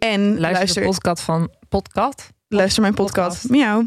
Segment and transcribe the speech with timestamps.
[0.00, 2.28] En Luister, luister, de podcast van Podcast.
[2.48, 3.48] luister mijn podcast.
[3.48, 3.84] Miauw.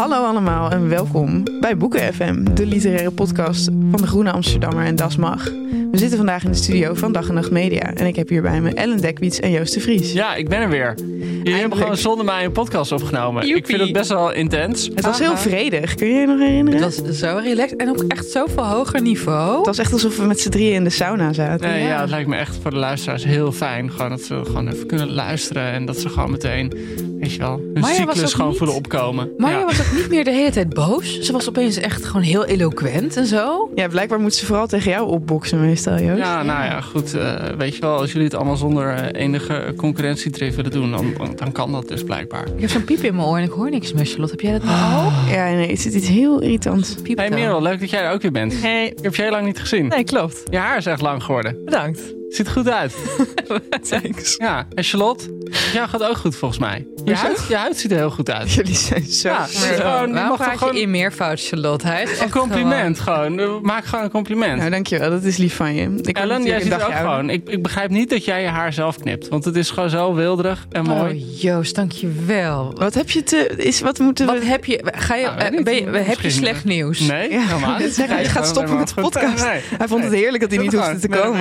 [0.00, 4.96] Hallo allemaal en welkom bij Boeken FM, de literaire podcast van de Groene Amsterdammer en
[4.96, 5.44] Das Mag.
[5.90, 8.42] We zitten vandaag in de studio van Dag en Nacht Media en ik heb hier
[8.42, 10.12] bij me Ellen Dekwiets en Joost de Vries.
[10.12, 10.94] Ja, ik ben er weer.
[11.42, 13.56] Jullie hebben gewoon zonder mij een podcast opgenomen.
[13.56, 14.90] Ik vind het best wel intens.
[14.94, 16.82] Het was heel vredig, kun je je nog herinneren?
[16.82, 19.56] Het was zo relaxed en ook echt zoveel hoger niveau.
[19.56, 21.68] Het was echt alsof we met z'n drieën in de sauna zaten.
[21.68, 21.88] Nee, ja.
[21.88, 22.00] Ja.
[22.00, 23.90] het lijkt me echt voor de luisteraars heel fijn.
[23.90, 25.72] Gewoon dat ze gewoon even kunnen luisteren.
[25.72, 26.72] En dat ze gewoon meteen,
[27.20, 29.30] weet je wel, hun Maya cyclus ook gewoon niet- voelen opkomen.
[29.36, 29.64] Maya ja.
[29.64, 31.20] was ook niet meer de hele tijd boos.
[31.20, 33.70] Ze was opeens echt gewoon heel eloquent en zo.
[33.74, 36.18] Ja, blijkbaar moet ze vooral tegen jou opboksen meestal, Joost.
[36.18, 37.14] Ja, nou ja, goed.
[37.14, 41.14] eh, weet je wel, als jullie het allemaal zonder eh, enige concurrentiedrift willen doen, dan,
[41.18, 42.46] dan, dan kan dat dus blijkbaar.
[42.54, 44.30] Ik heb zo'n piep in mijn oor en ik hoor niks meer, Charlotte.
[44.32, 45.12] Heb jij dat nou ook?
[45.34, 46.94] Ja, nee, het zit iets heel irritants.
[47.02, 47.30] Piep Hey.
[47.30, 48.62] Merel, leuk dat jij er ook weer bent.
[48.62, 48.86] Hey.
[48.86, 49.86] Ik heb je heel lang niet gezien.
[49.88, 50.42] Nee, klopt.
[50.50, 51.64] Je haar is echt lang geworden.
[51.64, 52.18] Bedankt.
[52.30, 52.94] Ziet er goed uit.
[53.90, 54.34] Thanks.
[54.38, 55.24] Ja, en Charlotte,
[55.72, 56.86] jou gaat ook goed volgens mij.
[57.04, 58.52] Je huid, je huid ziet er heel goed uit.
[58.52, 59.28] Jullie zijn zo...
[59.28, 61.86] Ja, gewoon, Waarom mag praat gewoon je in meervoud, Charlotte?
[61.86, 63.60] Hij is een compliment gewoon.
[63.62, 64.56] Maak gewoon een compliment.
[64.58, 65.10] Nou, dankjewel.
[65.10, 65.94] Dat is lief van je.
[66.02, 67.30] Ik Ellen, jij ziet er ook gewoon.
[67.30, 69.28] Ik, ik begrijp niet dat jij je haar zelf knipt.
[69.28, 71.14] Want het is gewoon zo wilderig en gewoon- mooi.
[71.34, 72.72] Oh, Joost, dankjewel.
[72.74, 73.36] Wat heb je te...
[73.56, 74.32] Is, wat moeten we...
[74.32, 74.84] Wat heb je...
[74.96, 77.00] Ga je, Nou, eh, ben je- heb je slecht nieuws?
[77.00, 77.96] Nee, Ja, helemaal niet.
[78.06, 79.44] hij gaat stoppen met de podcast.
[79.44, 81.40] Nee, Hij vond het heerlijk dat hij niet hoefde te komen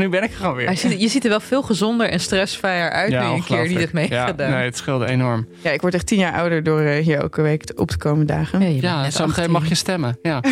[0.00, 0.76] Nu ben ik er gewoon weer.
[0.76, 3.44] Ziet, je ziet er wel veel gezonder en stressvrijer uit nu je een keer niet
[3.44, 3.92] hebt ongelooflijk.
[3.92, 4.46] meegedaan.
[4.50, 5.46] Ja, nee, het scheelde enorm.
[5.62, 8.26] Ja, ik word echt tien jaar ouder door eh, hier elke week op te komen
[8.26, 8.60] dagen.
[8.60, 8.66] Ja,
[9.02, 9.50] Ja, 18.
[9.50, 10.18] mag je stemmen.
[10.22, 10.42] Ja.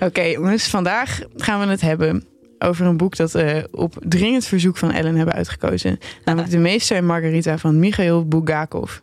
[0.00, 2.24] Oké jongens, vandaag gaan we het hebben
[2.58, 5.98] over een boek dat we op dringend verzoek van Ellen hebben uitgekozen.
[6.24, 8.98] Namelijk De Meester en Margarita van Michail Bulgakov.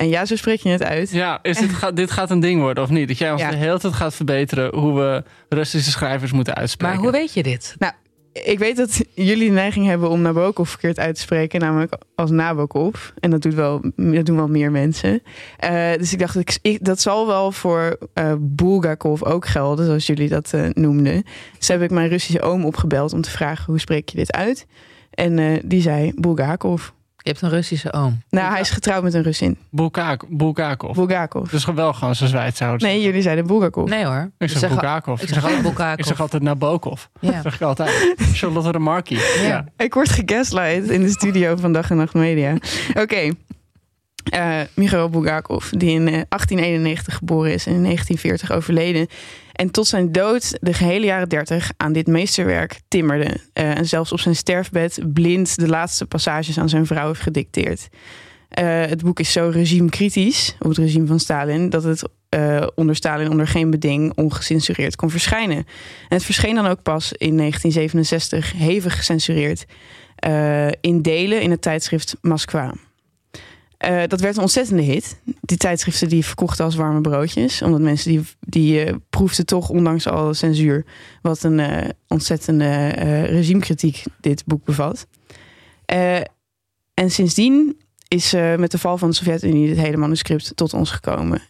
[0.00, 1.10] En ja, zo spreek je het uit.
[1.10, 3.08] Ja, is dit, gaat, dit gaat een ding worden of niet?
[3.08, 3.50] Dat jij ons Ja.
[3.50, 6.94] de hele tijd gaat verbeteren hoe we Russische schrijvers moeten uitspreken.
[6.96, 7.76] Maar hoe weet je dit?
[8.32, 12.30] Ik weet dat jullie de neiging hebben om Nabokov verkeerd uit te spreken, namelijk als
[12.30, 13.10] Nabokov.
[13.18, 15.22] En dat, doet wel, dat doen wel meer mensen.
[15.58, 20.06] Eh, dus ik dacht, ik, ik- dat zal wel voor eh Bulgakov ook gelden, zoals
[20.06, 21.22] jullie dat eh, noemden.
[21.58, 24.66] Dus heb ik mijn Russische oom opgebeld om te vragen, hoe spreek je dit uit?
[25.10, 26.90] En eh, die zei Bulgakov.
[27.22, 28.22] Je hebt een Russische oom.
[28.30, 29.58] Nou, hij is getrouwd met een Russin.
[29.70, 30.94] Bulgak- Bulgakov.
[30.96, 31.50] Bulgakov.
[31.50, 33.88] Dus wel gewoon zoals wij het zouden Nee, jullie zeiden Bulgakov.
[33.88, 34.30] Nee hoor.
[34.38, 35.22] Ik zeg Bulgakov.
[35.22, 36.06] Ik zeg Ik Bulgakov.
[36.06, 37.04] zeg altijd Nabokov.
[37.20, 37.30] Ja.
[37.32, 38.14] Dat zeg ik altijd.
[38.38, 39.14] Charlotte Remarque.
[39.14, 39.46] Ja.
[39.48, 39.64] Ja.
[39.76, 42.56] Ik word gegaslight in de studio van Dag en Nacht Media.
[42.94, 43.30] Oké.
[44.30, 49.06] Eh Michail Bulgakov, die in eh, 1891 geboren is en in 1940 overleden.
[49.60, 53.36] En tot zijn dood de gehele jaren 30 aan dit meesterwerk timmerde.
[53.52, 57.88] Eh, en zelfs op zijn sterfbed blind de laatste passages aan zijn vrouw heeft gedicteerd.
[58.48, 61.70] Eh, het boek is zo regimekritisch op het regime van Stalin...
[61.70, 65.56] dat het eh, onder Stalin onder geen beding ongecensureerd kon verschijnen.
[65.56, 65.66] En
[66.16, 69.64] het verscheen dan ook pas in 1967 hevig gecensureerd...
[70.80, 72.74] in delen in het tijdschrift Moskwa.
[73.80, 75.20] Eh, dat werd een ontzettende hit.
[75.40, 77.62] Die tijdschriften die verkochten als warme broodjes.
[77.62, 80.84] Omdat mensen die, die eh, proefden toch, ondanks alle censuur...
[81.22, 82.88] wat een eh, ontzettende
[83.24, 85.06] regimekritiek dit boek bevat.
[86.94, 89.68] En sindsdien is met de val van de Sovjet-Unie...
[89.68, 91.42] het hele manuscript tot ons gekomen.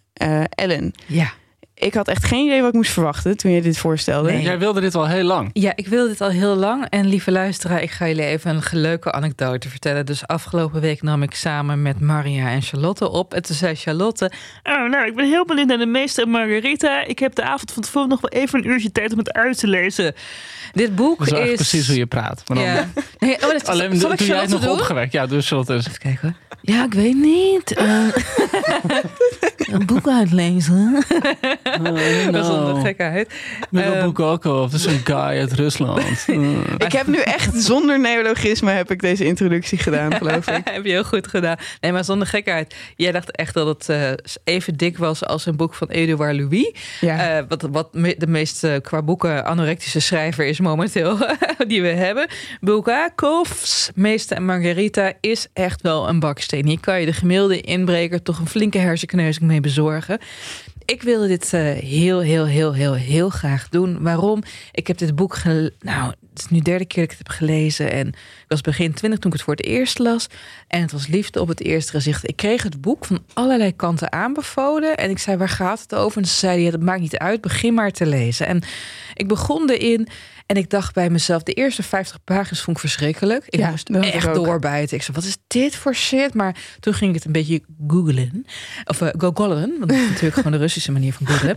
[0.49, 1.33] Ellen, Ja.
[1.81, 3.37] Ik had echt geen idee wat ik moest verwachten...
[3.37, 4.31] toen je dit voorstelde.
[4.31, 4.43] Nee.
[4.43, 5.51] Jij wilde dit al heel lang.
[5.53, 6.87] Ja, ik wil dit al heel lang.
[6.89, 10.07] En lieve luisteraar, ik ga jullie even een leuke anekdote vertellen.
[10.07, 13.35] Dus afgelopen week nam ik samen met Maria en Charlotte op.
[13.35, 14.31] En toen zei Charlotte...
[14.63, 17.05] Oh, nou, ik ben heel benieuwd naar de meester Margarita.
[17.05, 19.59] Ik heb de avond van tevoren nog wel even een uurtje tijd om het uit
[19.59, 20.15] te lezen.
[20.73, 21.55] Dit boek Dat is wel is...
[21.55, 22.43] precies hoe je praat.
[22.47, 22.89] Maar dan, Ja.
[23.19, 24.71] Nee, oh, dat, Alleen zal ik toen jij het Charlotte nog doen?
[24.81, 25.13] opgewekt.
[25.13, 25.87] Ja, dus Charlotte is.
[25.87, 26.59] Even kijken hoor.
[26.75, 27.75] Ja, ik weet niet.
[27.75, 27.87] Eh,
[29.79, 31.05] een boek uitlezen.
[31.65, 31.85] Oh,
[32.33, 32.75] Dat is no.
[32.77, 33.33] een gekheid.
[33.71, 36.25] Mikhail Ehm, Bulgakov, dat is een guy uit Rusland.
[36.27, 36.59] Uh.
[36.87, 40.61] Ik heb nu echt zonder neologisme heb ik deze introductie gedaan, geloof ik.
[40.71, 41.57] Heb je heel goed gedaan.
[41.81, 42.75] Nee, maar zonder gekheid.
[42.97, 44.11] Jij dacht echt dat het eh,
[44.45, 46.75] even dik was als een boek van Edouard Louis.
[47.01, 47.37] Ja.
[47.39, 51.19] Eh, wat, wat me- de meest eh, qua boeken anorectische schrijver is momenteel
[51.67, 52.29] die we hebben.
[52.61, 56.67] Bulgakovs Meester en Margarita is echt wel een baksteen.
[56.67, 60.19] Hier kan je de gemiddelde inbreker toch een flinke hersenkneuzing mee bezorgen.
[60.85, 64.03] Ik wilde dit eh, heel, heel, heel, heel, heel graag doen.
[64.03, 64.43] Waarom?
[64.73, 65.39] Ik heb dit boek,
[65.81, 67.93] nou, is nu de derde keer dat ik het heb gelezen.
[67.93, 70.27] En ik was begin twintig toen ik het voor het eerst las.
[70.67, 72.29] En het was liefde op het eerste gezicht.
[72.29, 74.97] Ik kreeg het boek van allerlei kanten aanbevolen.
[74.97, 76.23] En ik zei, waar gaat het over?
[76.23, 78.47] En ze zeiden, ja, dat maakt niet uit, begin maar te lezen.
[78.47, 78.63] En
[79.15, 80.09] ik begon erin
[80.51, 83.45] en ik dacht bij mezelf, de eerste 50 pagina's vond ik verschrikkelijk.
[83.49, 84.97] Ik Ja, moest echt doorbijten.
[84.97, 86.35] Ik zei, wat is dit voor shit?
[86.35, 88.47] Maar toen ging ik het een beetje googlen.
[88.85, 91.57] Of uh, googlen, want dat is natuurlijk gewoon de Russische manier van googlen.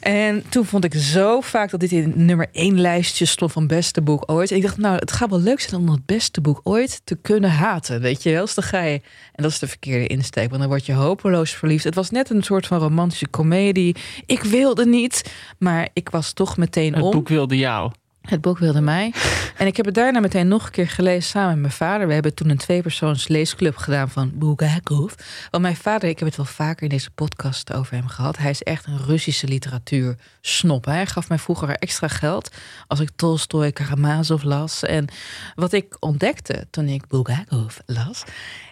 [0.00, 4.00] En toen vond ik zo vaak dat dit in nummer één lijstje stond van beste
[4.00, 4.50] boek ooit.
[4.50, 7.16] En ik dacht, nou, het gaat wel leuk zijn om het beste boek ooit te
[7.16, 8.00] kunnen haten.
[8.00, 9.00] Weet je wel, dus dan ga je...
[9.32, 11.84] En dat is de verkeerde insteek, want dan word je hopeloos verliefd.
[11.84, 13.96] Het was net een soort van romantische komedie.
[14.26, 17.10] Ik wilde niet, maar ik was toch meteen Het om.
[17.10, 17.90] boek wilde jou.
[18.20, 19.12] Het boek wilde mij.
[19.56, 22.06] En ik heb het daarna meteen nog een keer gelezen samen met mijn vader.
[22.06, 25.14] We hebben toen een tweepersoons leesclub gedaan van Bulgakov.
[25.50, 28.36] Want mijn vader, ik heb het wel vaker in deze podcast over hem gehad.
[28.36, 30.84] Hij is echt een Russische literatuur snop.
[30.84, 32.50] Hij gaf mij vroeger extra geld
[32.86, 34.82] als ik Tolstoy, Karamazov las.
[34.82, 35.08] En
[35.54, 38.24] wat ik ontdekte toen ik Bulgakov las,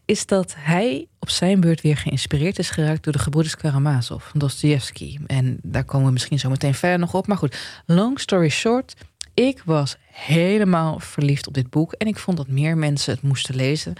[0.04, 4.40] is dat hij op zijn beurt weer geïnspireerd is geraakt door de gebroeders Karamazov van
[4.40, 5.18] Dostoevsky.
[5.26, 7.26] En daar komen we misschien zo meteen verder nog op.
[7.26, 8.94] Maar goed, long story short,
[9.38, 13.54] ik was helemaal verliefd op dit boek en ik vond dat meer mensen het moesten
[13.54, 13.92] lezen.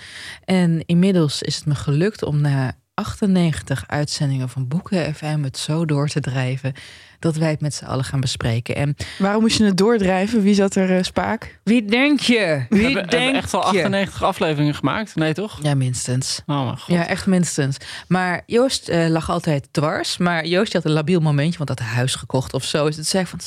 [0.45, 5.85] En inmiddels is het me gelukt om na 98 uitzendingen van Boeken FM het zo
[5.85, 6.73] door te drijven
[7.19, 8.77] dat wij het met z'n allen gaan bespreken.
[8.77, 10.43] En Waarom moest je het doordrijven?
[10.43, 11.59] Wie zat er eh, spaak?
[11.65, 12.35] wie denk je?
[12.35, 13.67] Wie Hebben, hebben we denk echt al je?
[13.67, 15.15] 98 afleveringen gemaakt?
[15.15, 15.59] Nee, toch?
[15.63, 16.43] Ja, minstens.
[16.47, 16.95] Oh mijn god.
[16.95, 17.77] Ja, echt minstens.
[18.09, 20.19] Maar Joost eh, lag altijd dwars.
[20.19, 22.87] Maar Joost had een labiel momentje, want had een huis gekocht of zo.
[22.87, 23.39] Dus het zei van,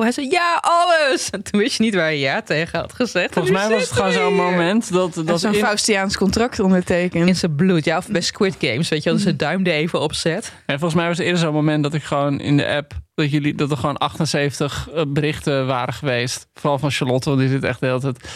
[0.00, 1.30] hij zei ja, alles.
[1.30, 3.32] En toen wist je niet waar je ja tegen had gezegd.
[3.32, 5.14] Volgens mij was het gewoon zo'n moment dat...
[5.14, 7.28] Dat dat zo'n in- Faustiaans contract ondertekend.
[7.28, 7.96] In zijn bloed, ja.
[7.96, 9.14] Of bij Squid Games, weet je wel.
[9.14, 10.52] Dus zijn duim er even op zet.
[10.66, 12.92] En volgens mij was het eerder zo'n moment dat ik gewoon in de app...
[13.14, 16.48] dat, jullie, dat er gewoon 78 eh, berichten waren geweest.
[16.54, 18.28] Vooral van Charlotte, want die zit echt de hele tijd.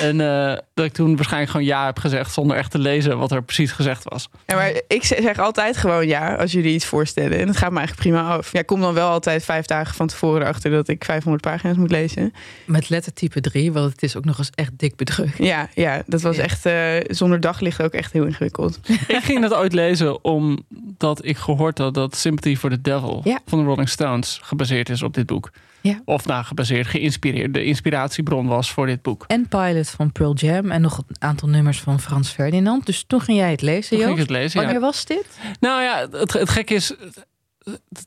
[0.00, 2.32] En eh, dat ik toen waarschijnlijk gewoon ja heb gezegd...
[2.32, 4.28] zonder echt te lezen wat er precies gezegd was.
[4.46, 7.38] Ja, maar ik zeg altijd gewoon ja als jullie iets voorstellen.
[7.38, 8.52] En het gaat me eigenlijk prima af.
[8.52, 11.76] Ja, ik kom dan wel altijd vijf dagen van tevoren achter dat ik 500 pagina's
[11.76, 12.32] moet lezen.
[12.66, 15.38] Met lettertype 3, want het is ook nog eens echt dik bedrukt.
[15.38, 16.42] Ja, ja dat was Ja.
[16.42, 18.78] echt eh, zonder daglicht ook echt heel ingewikkeld.
[19.08, 21.94] ik ging dat ooit lezen omdat ik gehoord had...
[21.94, 23.38] dat Sympathy for the Devil Ja.
[23.46, 25.50] van de Rolling Stones gebaseerd is op dit boek.
[25.82, 26.00] Ja.
[26.04, 27.54] Of nou, gebaseerd, geïnspireerd.
[27.54, 29.24] De inspiratiebron was voor dit boek.
[29.26, 30.70] En Pilot van Pearl Jam.
[30.70, 32.86] En nog een aantal nummers van Frans Ferdinand.
[32.86, 34.30] Dus toen ging jij het lezen, Joost.
[34.30, 34.66] lezen, ja.
[34.66, 35.26] Wanneer was dit?
[35.60, 36.94] Nou ja, het, het gekke is.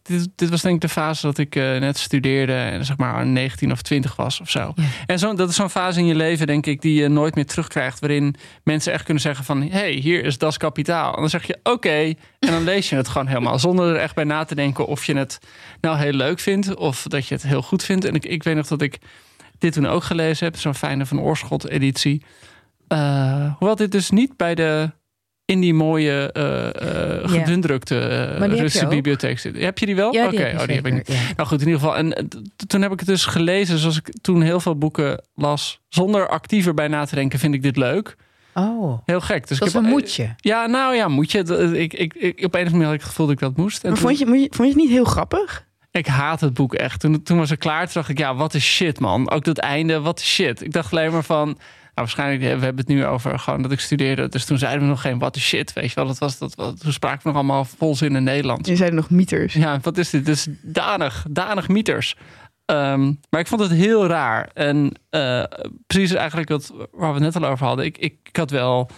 [0.04, 3.25] Dit, dit was denk ik de fase dat ik eh, net studeerde en zeg maar
[3.25, 4.74] 19 of 20 was of zo.
[4.75, 4.84] Ja.
[5.06, 7.46] En zo, dat is zo'n fase in je leven, denk ik, die je nooit meer
[7.46, 8.00] terugkrijgt.
[8.00, 11.13] Waarin mensen echt kunnen zeggen van, hey, hier is Das Kapitaal.
[11.13, 12.13] En dan zeg je, oké.
[12.40, 13.60] En dan lees je het gewoon helemaal.
[13.60, 15.40] Zonder er echt bij na te denken of je het
[15.81, 16.75] nou heel leuk vindt.
[16.75, 18.06] Of dat je het heel goed vindt.
[18.06, 18.98] En ik, ik weet nog dat ik
[19.60, 20.58] dit toen ook gelezen heb.
[20.58, 22.24] Zo'n fijne Van Oorschot editie.
[22.88, 24.91] Eh, hoewel dit dus niet bij de...
[25.46, 27.28] In die mooie, Ja.
[27.28, 29.58] gedundrukte eh, Russische bibliotheek zit.
[29.58, 30.14] Heb je die wel?
[30.14, 31.08] Ja, Oké, die heb je oh, die heb ik niet.
[31.08, 31.20] ja.
[31.36, 31.96] Nou goed, in ieder geval.
[31.98, 32.30] En
[32.68, 35.80] toen heb ik het dus gelezen zoals ik toen heel veel boeken las.
[35.90, 38.16] Zonder actiever bij na te denken, vind ik dit leuk.
[38.54, 39.48] Oh, Heel gek.
[39.48, 40.36] Dus dat ik heb, een moedje.
[40.38, 41.44] Ja, nou ja, moet je.
[41.44, 43.42] Dat- Ik, ik, ik, op een of andere manier had ik het gevoel dat ik
[43.42, 43.84] dat moest.
[43.84, 45.66] En Maar toen- vond je vond je het niet heel grappig?
[45.92, 47.00] ik haat het boek echt.
[47.00, 47.84] Toen, toen was ik klaar.
[47.86, 49.30] Toen dacht ik, ja, wat is shit, man.
[49.32, 50.62] Ook dat einde, wat is shit.
[50.64, 51.58] Ik dacht alleen maar van...
[51.96, 54.28] Nou, waarschijnlijk, we hebben het nu over gewoon dat ik studeerde.
[54.28, 56.06] Dus toen zeiden we nog geen wat is shit, weet je wel.
[56.06, 58.70] Dat was, dat, toen spraken we nog allemaal volzin in Nederlands.
[58.70, 59.54] Je zei nog mieters.
[59.54, 60.28] Ja, wat is dit?
[60.28, 62.16] Is danig, danig mieters.
[62.66, 64.50] Ehm, maar ik vond het heel raar.
[64.54, 65.44] En eh,
[65.88, 67.86] precies eigenlijk wat, waar we het net al over hadden.
[67.86, 68.90] Ik, ik, ik had wel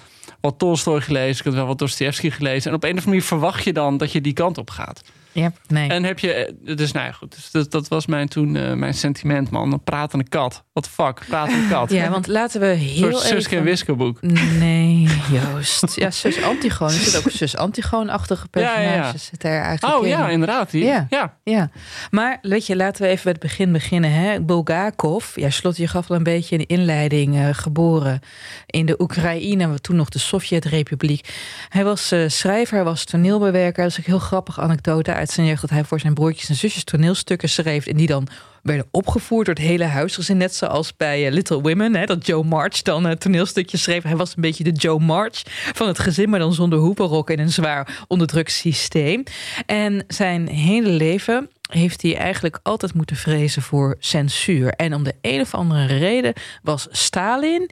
[0.41, 1.37] wat Tolstoy gelezen.
[1.37, 2.69] Ik had wel wat Dostoevsky gelezen.
[2.69, 5.01] En op een of andere manier verwacht je dan dat je die kant op gaat.
[5.31, 5.89] Ja, nee.
[5.89, 7.35] En heb je, eh, dus nou ja, goed.
[7.35, 9.73] Dus dat, dat was mijn toen eh, mijn sentiment, man.
[9.73, 10.63] Een pratende kat.
[10.73, 11.91] The fuck, pratende kat.
[11.91, 13.97] Ja, want laten we Een heel soort Suske en even...
[13.97, 14.21] Boek.
[14.21, 15.95] Nee, Joost.
[15.95, 16.87] Ja, zus Antigoon.
[16.87, 18.89] Er zitten ook zus Antigoon-achtige Ja, ja, ja.
[18.89, 20.09] personages eigenlijk Oh in.
[20.09, 20.71] ja, inderdaad.
[20.71, 20.83] Die.
[20.85, 21.07] Ja.
[21.09, 21.37] ja.
[21.43, 21.69] Ja,
[22.11, 24.11] maar weet je, laten we even bij het begin beginnen.
[24.11, 24.41] Hè?
[24.41, 28.19] Bulgakov, ja, Slot, je gaf al een beetje in de inleiding, eh, geboren
[28.65, 31.29] in de Oekraïne, wat toen nog de Sovjet-Republiek.
[31.69, 33.83] Hij was schrijver, hij was toneelbewerker.
[33.83, 36.49] Dat is ook een heel grappige anekdote uit zijn jeugd, dat hij voor zijn broertjes
[36.49, 38.27] en zusjes toneelstukken schreef en die dan
[38.61, 40.37] werden opgevoerd door het hele huisgezin.
[40.37, 44.03] Net zoals bij eh, Little Women, hè, dat Joe March dan een toneelstukje schreef.
[44.03, 45.41] Hij was een beetje de Joe March
[45.73, 49.23] van het gezin, maar dan zonder hoepenrok in een zwaar onderdrukt systeem.
[49.65, 54.69] En zijn hele leven heeft hij eigenlijk altijd moeten vrezen voor censuur.
[54.69, 57.69] En om de een of andere reden was Stalin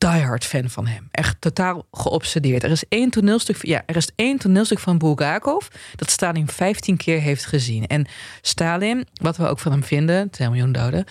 [0.00, 1.08] diehard fan van hem.
[1.10, 2.62] Echt totaal geobsedeerd.
[2.62, 5.66] Er is één toneelstuk, ja, er is één toneelstuk van Bulgakov
[5.96, 7.86] dat Stalin 15 keer heeft gezien.
[7.86, 8.06] En
[8.40, 11.04] Stalin, wat we ook van hem vinden, 2 miljoen doden,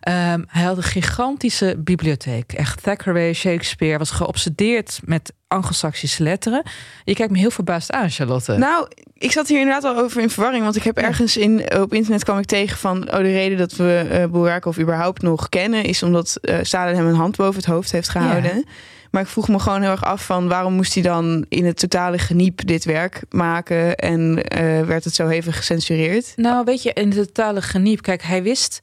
[0.00, 2.52] ehm, hij had een gigantische bibliotheek.
[2.52, 6.62] Echt Thackeray, Shakespeare, was geobsedeerd met Anglo-Saxische letteren.
[7.04, 8.56] Je kijkt me heel verbaasd aan, Charlotte.
[8.56, 10.62] Nou, ik zat hier inderdaad al over in verwarring.
[10.62, 13.12] Want ik heb ergens in, op internet kwam ik tegen van...
[13.12, 15.84] oh, de reden dat we eh Bulgakov überhaupt nog kennen...
[15.84, 18.64] is omdat eh Stalin hem een hand boven het hoofd heeft gehouden.
[19.10, 20.48] Maar ik vroeg me gewoon heel erg af van...
[20.48, 23.96] waarom moest hij dan in het totale geniep dit werk maken...
[23.96, 26.32] en eh, werd het zo hevig gecensureerd?
[26.36, 28.02] Nou, weet je, in de totale geniep.
[28.02, 28.80] Kijk, hij wist.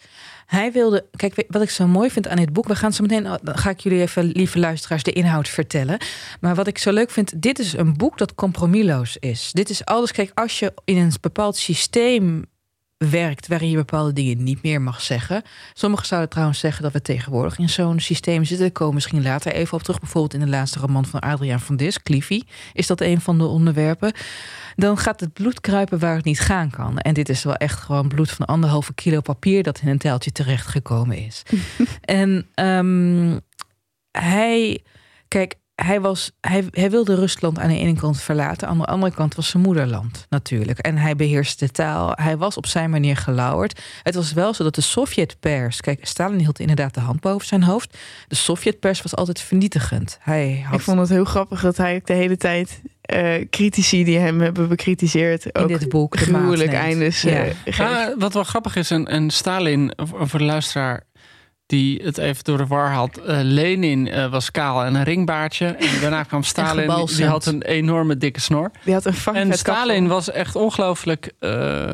[0.56, 1.06] Hij wilde.
[1.16, 2.68] Kijk, wat ik zo mooi vind aan dit boek.
[2.68, 3.24] We gaan zo meteen.
[3.24, 5.98] Dan ga ik jullie even, lieve luisteraars, de inhoud vertellen.
[6.40, 7.42] Maar wat ik zo leuk vind.
[7.42, 9.52] Dit is een boek dat compromisloos is.
[9.52, 10.12] Dit is alles.
[10.12, 12.46] Kijk, als je in een bepaald systeem
[13.10, 15.44] werkt waarin je bepaalde dingen niet meer mag zeggen.
[15.74, 18.66] Sommigen zouden trouwens zeggen dat we tegenwoordig in zo'n systeem zitten.
[18.66, 20.00] Daar komen we misschien later even op terug.
[20.00, 22.42] Bijvoorbeeld in de laatste roman van Adriaan van Dis, Cliffy,
[22.74, 24.14] is dat een van de onderwerpen.
[24.76, 26.98] Dan gaat het bloed kruipen waar het niet gaan kan.
[26.98, 30.32] En dit is wel echt gewoon bloed van anderhalve kilo papier dat in een teltje
[30.32, 31.44] terechtgekomen is.
[32.02, 33.40] en ehm,
[34.12, 34.84] hij,
[35.28, 38.68] kijk, hij, was, hij, hij wilde Rusland aan de ene kant verlaten.
[38.68, 40.80] Aan de andere kant was zijn moederland natuurlijk.
[40.80, 42.12] En hij beheerste de taal.
[42.16, 43.82] Hij was op zijn manier gelauwerd.
[44.04, 45.82] Het was wel zo dat de Sovjetpers...
[45.82, 47.98] Kijk, Stalin hield inderdaad de hand boven zijn hoofd.
[48.28, 50.18] De Sovjetpers was altijd vernietigend.
[50.22, 52.82] Hij had Ik vond het heel grappig dat hij ook de hele tijd...
[53.02, 55.46] eh, critici die hem hebben bekritiseerd...
[55.46, 57.54] in ook dit boek gruwelijk eindes eh, Ja.
[57.66, 57.80] geeft.
[57.80, 61.04] Ah, wat wel grappig is, en, en Stalin, voor voor de luisteraar
[61.66, 63.18] die het even door de war had.
[63.18, 65.66] eh, Lenin eh, was kaal en een ringbaardje.
[65.66, 68.72] En daarna kwam Stalin, die had een enorme dikke snor.
[68.86, 70.08] Die had een En Stalin kapsel.
[70.08, 71.32] was echt ongelooflijk.
[71.40, 71.92] eh,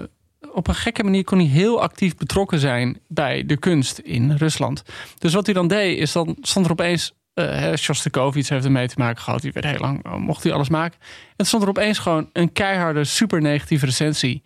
[0.51, 4.83] op een gekke manier kon hij heel actief betrokken zijn bij de kunst in Rusland.
[5.17, 7.13] Dus wat hij dan deed, is dan stond er opeens.
[7.33, 9.41] eh Shostakovich heeft ermee te maken gehad.
[9.41, 10.99] Die werd heel lang, mocht hij alles maken.
[11.35, 14.43] En stond er opeens gewoon een keiharde, super negatieve recensie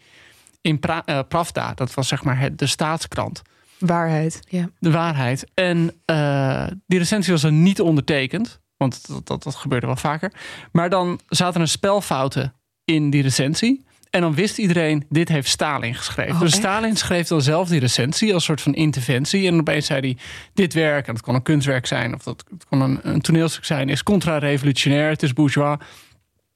[0.62, 1.74] in pra, Pravda.
[1.74, 3.42] Dat was zeg maar de staatskrant.
[3.86, 4.40] Waarheid.
[4.80, 5.46] De waarheid.
[5.54, 8.60] En eh, die recensie was dan niet ondertekend.
[8.78, 10.32] Want dat, dat, dat gebeurde wel vaker.
[10.72, 12.54] Maar dan zaten er spelfouten
[12.86, 13.86] in die recensie.
[14.10, 16.34] En dan wist iedereen, dit heeft Stalin geschreven.
[16.34, 16.62] Oh, dus echt?
[16.62, 19.48] Stalin schreef dan zelf die recensie als soort van interventie.
[19.48, 20.18] En opeens zei hij,
[20.54, 22.14] dit werk, en het kon een kunstwerk zijn...
[22.14, 25.78] of dat het kon een, een toneelstuk zijn, is contra-revolutionair, het is bourgeois.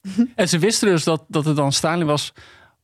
[0.35, 2.33] en ze wisten dus dat, dat het dan Stalin was...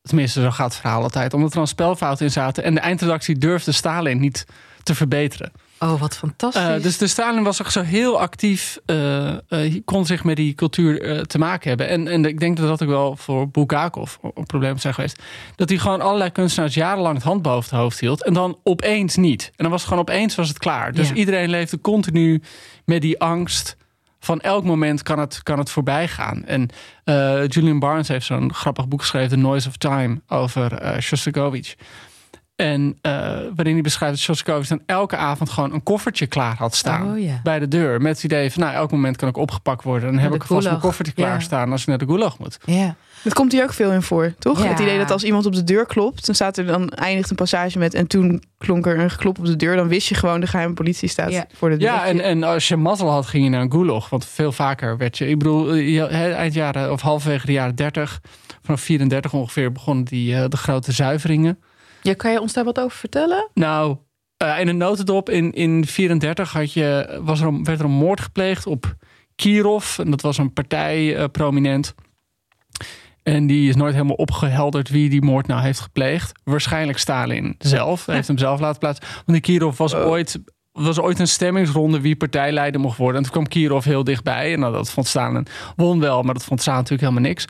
[0.08, 1.34] Tenminste, zo gaat het verhaal altijd.
[1.34, 2.64] Omdat er dan spelfouten in zaten.
[2.64, 4.46] En de eindredactie durfde Stalin niet
[4.84, 5.52] te verbeteren.
[5.80, 6.62] Oh, wat fantastisch.
[6.62, 10.54] Uh, dus de Stalin was ook zo heel actief, uh, uh, kon zich met die
[10.56, 11.88] cultuur te maken hebben.
[11.88, 15.22] En, en ik denk dat dat ook wel voor Bulgakov een probleem zijn geweest.
[15.56, 18.24] Dat hij gewoon allerlei kunstenaars jarenlang het hand boven het hoofd hield.
[18.24, 19.46] En dan opeens niet.
[19.46, 20.94] En dan was het gewoon opeens was het klaar.
[20.94, 21.16] Dus Ja.
[21.16, 22.42] iedereen leefde continu
[22.86, 23.78] met die angst.
[24.24, 26.46] Van elk moment kan het, kan het voorbij gaan.
[26.46, 26.70] En
[27.06, 31.76] uh, Julian Barnes heeft zo'n grappig boek geschreven, The Noise of Time, over uh, Shostakovich.
[32.56, 33.12] En uh,
[33.56, 37.18] waarin hij beschrijft dat Shostakovich dan elke avond gewoon een koffertje klaar had staan.
[37.18, 37.34] Oh.
[37.44, 38.02] Bij de deur.
[38.02, 40.12] Met het idee van, nou, elk moment kan ik opgepakt worden.
[40.12, 41.24] Dan heb ik vast mijn koffertje Ja.
[41.24, 42.58] klaarstaan als ik naar de gulag moet.
[42.66, 42.96] Ja.
[43.24, 44.64] Dat komt hier ook veel in voor, toch?
[44.64, 44.70] Ja.
[44.70, 47.36] Het idee dat als iemand op de deur klopt, dan staat er dan eindigt een
[47.36, 50.40] passage met en toen klonk er een geklop op de deur, dan wist je gewoon
[50.40, 51.46] de geheime politie staat Ja.
[51.54, 51.88] voor de deur.
[51.88, 54.10] Ja, en, en als je mazzel had, ging je naar een gulag.
[54.10, 55.28] Want veel vaker werd je...
[55.28, 55.76] Ik bedoel,
[56.10, 58.22] eind jaren of halverwege de jaren 30...
[58.62, 61.60] vanaf 34 ongeveer begonnen die, eh, de grote zuiveringen.
[62.02, 63.50] ja, kan je ons daar wat over vertellen?
[63.54, 63.98] Nou,
[64.38, 67.92] eh, in een notendop in, in 34 had je, was er een, werd er een
[67.92, 68.96] moord gepleegd op
[69.36, 70.00] Kirov.
[70.00, 71.96] En dat was een partij eh, prominent.
[73.24, 76.32] En die is nooit helemaal opgehelderd wie die moord nou heeft gepleegd.
[76.44, 78.06] Waarschijnlijk Stalin zelf.
[78.06, 79.06] Hij heeft hem zelf laten plaatsen.
[79.14, 80.08] Want die Kirov was Oh.
[80.08, 80.40] ooit
[80.74, 83.18] was ooit een stemmingsronde wie partijleider mocht worden.
[83.18, 84.54] En toen kwam Kirov heel dichtbij.
[84.54, 87.48] En nou, dat vond Stalin won wel, maar dat vond Stalin natuurlijk helemaal niks.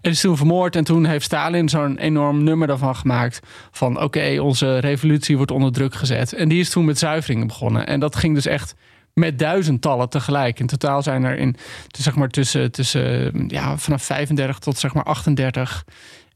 [0.00, 0.76] En is toen vermoord.
[0.76, 3.40] En toen heeft Stalin zo'n enorm nummer daarvan gemaakt.
[3.70, 6.32] Van oké, onze revolutie wordt onder druk gezet.
[6.32, 7.86] En die is toen met zuiveringen begonnen.
[7.86, 8.74] En dat ging dus echt
[9.20, 10.60] met duizendtallen tegelijk.
[10.60, 11.56] In totaal zijn er in,
[11.86, 15.84] zeg maar tussen, tussen ja, vanaf 35 tot zeg maar 38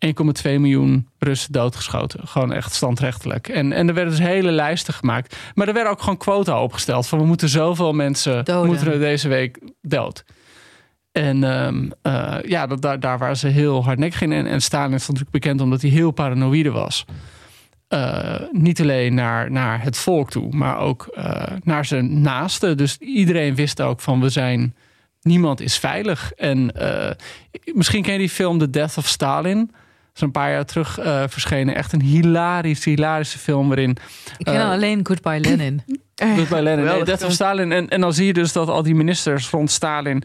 [0.06, 2.28] 1,2 miljoen Russen doodgeschoten.
[2.28, 3.48] Gewoon echt standrechtelijk.
[3.48, 5.36] En, en er werden dus hele lijsten gemaakt.
[5.54, 7.06] Maar er werden ook gewoon quota opgesteld.
[7.06, 8.66] Van we moeten zoveel mensen Doden.
[8.66, 10.24] moeten er deze week dood.
[11.12, 14.32] En ehm, eh, ja, dat, daar, daar waren ze heel hardnekkig in.
[14.32, 17.04] En, en Stalin is natuurlijk bekend omdat hij heel paranoïde was.
[17.90, 22.76] Eh, niet alleen naar, naar het volk toe, maar ook eh, naar zijn naasten.
[22.76, 24.74] Dus iedereen wist ook van we zijn,
[25.22, 26.32] niemand is veilig.
[26.32, 27.10] En eh,
[27.74, 29.58] misschien ken je die film The Death of Stalin.
[29.66, 31.74] Dat is een paar jaar terug eh, verschenen.
[31.74, 33.96] Echt een hilarisch, hilarische film waarin
[34.38, 35.82] Ik ken alleen Goodbye Lenin.
[36.48, 36.84] bij Lenin.
[36.84, 37.32] Nee, Death of.
[37.32, 37.72] Stalin.
[37.72, 40.22] En, en dan zie je dus dat al die ministers rond Stalin,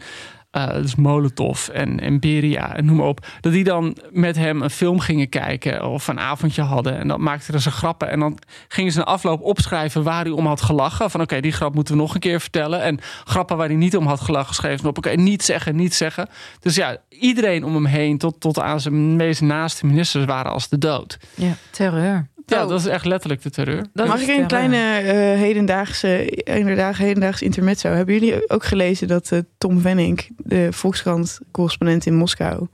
[0.56, 4.70] eh, dus Molotov en, Beria en noem maar op, dat die dan met hem een
[4.70, 6.98] film gingen kijken of een avondje hadden.
[6.98, 8.10] En dan maakten er ze grappen.
[8.10, 11.10] En dan gingen ze een afloop opschrijven waar hij om had gelachen.
[11.10, 12.82] Van oké, die grap moeten we nog een keer vertellen.
[12.82, 14.98] En grappen waar hij niet om had gelachen, schreven op.
[14.98, 16.28] Oké, niet zeggen, niet zeggen.
[16.60, 20.68] Dus ja, iedereen om hem heen, tot, tot aan zijn meest naaste ministers, waren als
[20.68, 21.18] de dood.
[21.34, 22.28] Ja, terreur.
[22.48, 22.68] Ja, Oh.
[22.68, 23.84] dat is echt letterlijk de terreur.
[23.92, 27.88] Dat Mag ik een kleine eh, hedendaagse, inderdaad, hedendaagse intermezzo?
[27.88, 32.66] Hebben jullie ook gelezen dat eh, Tom Venink, de Volkskrant-correspondent in Moskou,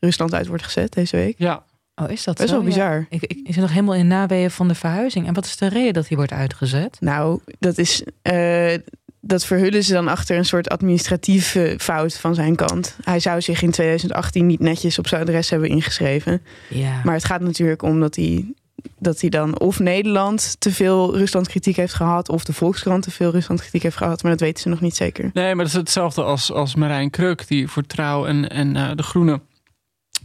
[0.00, 1.34] Rusland uit wordt gezet deze week?
[1.38, 1.66] Ja,
[2.02, 2.54] Oh, is dat Best zo?
[2.54, 2.68] wel Ja.
[2.68, 3.06] bizar.
[3.10, 5.26] Ik, ik, is er nog helemaal in naweeën van de verhuizing.
[5.26, 6.96] En wat is de reden dat hij wordt uitgezet?
[7.00, 8.02] Nou, dat is.
[8.22, 8.74] eh,
[9.20, 12.96] dat verhullen ze dan achter een soort administratieve fout van zijn kant.
[13.04, 16.42] Hij zou zich in 2018 niet netjes op zijn adres hebben ingeschreven.
[16.68, 17.00] Ja.
[17.04, 18.52] Maar het gaat natuurlijk om dat hij,
[18.98, 23.30] dat hij dan of Nederland te veel Rusland-kritiek heeft gehad, of de Volkskrant te veel
[23.30, 24.22] Rusland-kritiek heeft gehad.
[24.22, 25.30] Maar dat weten ze nog niet zeker.
[25.32, 28.90] Nee, maar dat is hetzelfde als, als Marijn Kruk, die voor Trouw en, en eh,
[28.94, 29.40] De Groene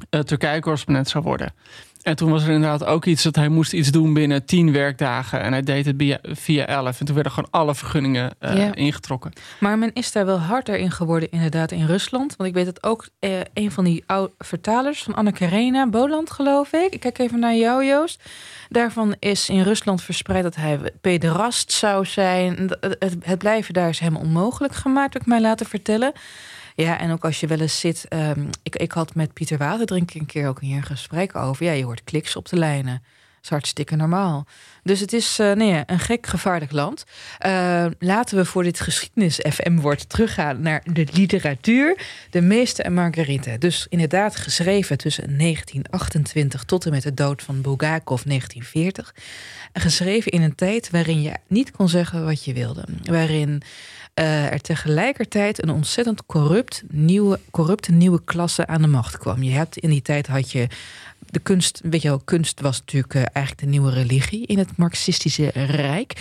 [0.09, 1.53] eh, Turkije-correspondent zou worden.
[2.03, 5.41] En toen was er inderdaad ook iets dat hij moest iets doen binnen tien werkdagen.
[5.41, 6.99] En hij deed het via, via elf.
[6.99, 9.31] En toen werden gewoon alle vergunningen eh, ingetrokken.
[9.59, 12.35] Maar men is daar wel harder in geworden, inderdaad, in Rusland.
[12.35, 16.31] Want ik weet dat ook eh, een van die oude vertalers van Anne Karenina, Boland,
[16.31, 16.93] geloof ik.
[16.93, 18.23] Ik kijk even naar jou, Joost.
[18.69, 22.57] Daarvan is in Rusland verspreid dat hij pederast zou zijn.
[22.57, 26.13] Het, het, het blijven daar is helemaal onmogelijk gemaakt, heb ik mij laten vertellen.
[26.75, 28.05] Ja, en ook als je wel eens zit.
[28.07, 31.65] ehm, ik, ik had met Pieter Waterdrink een keer ook hier een gesprek over.
[31.65, 33.01] Ja, je hoort kliks op de lijnen.
[33.43, 34.45] Dat is hartstikke normaal.
[34.83, 37.03] Dus het is eh, nee, een gek gevaarlijk land.
[37.37, 41.97] Eh, laten we voor dit geschiedenis FM wordt teruggaan naar de literatuur.
[42.29, 43.57] De Meester en Margaritha.
[43.57, 49.15] Dus inderdaad geschreven tussen 1928 tot en met de dood van Bulgakov 1940.
[49.71, 52.83] En geschreven in een tijd waarin je niet kon zeggen wat je wilde.
[53.03, 53.61] Waarin
[54.13, 59.43] eh, er tegelijkertijd een ontzettend corrupt nieuwe, corrupte nieuwe klasse aan de macht kwam.
[59.43, 60.67] Je hebt in die tijd had je
[61.29, 64.77] de kunst, weet je wel, kunst was natuurlijk eh, eigenlijk de nieuwe religie in het
[64.77, 66.13] Marxistische Rijk.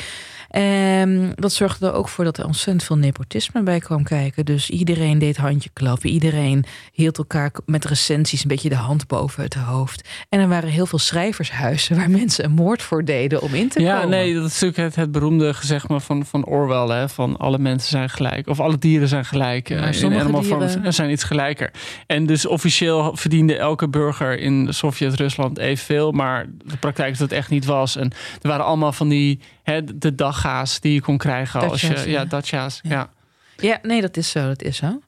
[0.53, 4.45] En dat zorgde er ook voor dat er ontzettend veel nepotisme bij kwam kijken.
[4.45, 6.11] Dus iedereen deed handje klappen.
[6.11, 10.09] Iedereen hield elkaar met recensies een beetje de hand boven het hoofd.
[10.29, 13.81] En er waren heel veel schrijvershuizen waar mensen een moord voor deden om in te
[13.81, 14.11] Ja, komen.
[14.11, 16.97] nee, dat is natuurlijk het, het beroemde gezegde van, van Orwell.
[16.97, 18.49] Hè, van alle mensen zijn gelijk.
[18.49, 19.71] Of alle dieren zijn gelijk.
[19.71, 21.71] eh, Maar in sommige Animal dieren- zijn iets gelijker.
[22.07, 26.13] En dus officieel verdiende elke burger in Sovjet-Rusland evenveel.
[26.13, 27.97] Maar de praktijk is dat het echt niet was.
[27.97, 28.11] En
[28.43, 31.61] er waren allemaal van die, hè, de dagga's die je kon krijgen.
[31.61, 32.25] als je, ja.
[32.25, 32.81] Ja.
[32.83, 33.11] Ja.
[33.57, 34.47] Ja, nee, dat is zo.
[34.47, 35.01] Dat is zo.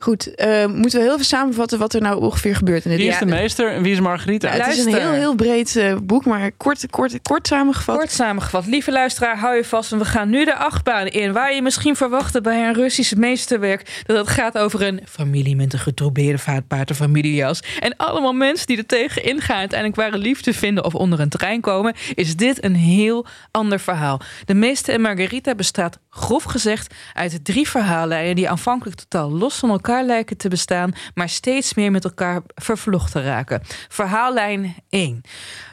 [0.00, 3.08] Goed, eh, moeten we heel even samenvatten wat er nou ongeveer gebeurt in dit Wie
[3.08, 4.54] is Ja, de meester en wie is Margarita?
[4.54, 7.96] Ja, het is een heel, heel breed eh, boek, maar kort, kort, kort samengevat.
[7.96, 9.92] Kort samengevat, lieve luisteraar, hou je vast.
[9.92, 11.32] En we gaan nu de achtbaan in.
[11.32, 14.02] Waar je misschien verwachtte bij een Russisch meesterwerk.
[14.06, 17.62] dat het gaat over een familie met een getrobeerde vaatpaard, een familiejas.
[17.80, 19.58] En allemaal mensen die er tegen ingaan.
[19.58, 21.94] uiteindelijk waren liefde vinden of onder een trein komen.
[22.14, 24.20] Is dit een heel ander verhaal.
[24.44, 28.36] De Meester en Margarita bestaat grof gezegd uit drie verhaallijnen.
[28.36, 30.92] die aanvankelijk totaal los van elkaar lijken te bestaan.
[31.14, 33.60] maar steeds meer met elkaar vervlochten raken.
[33.88, 35.22] Verhaallijn 1.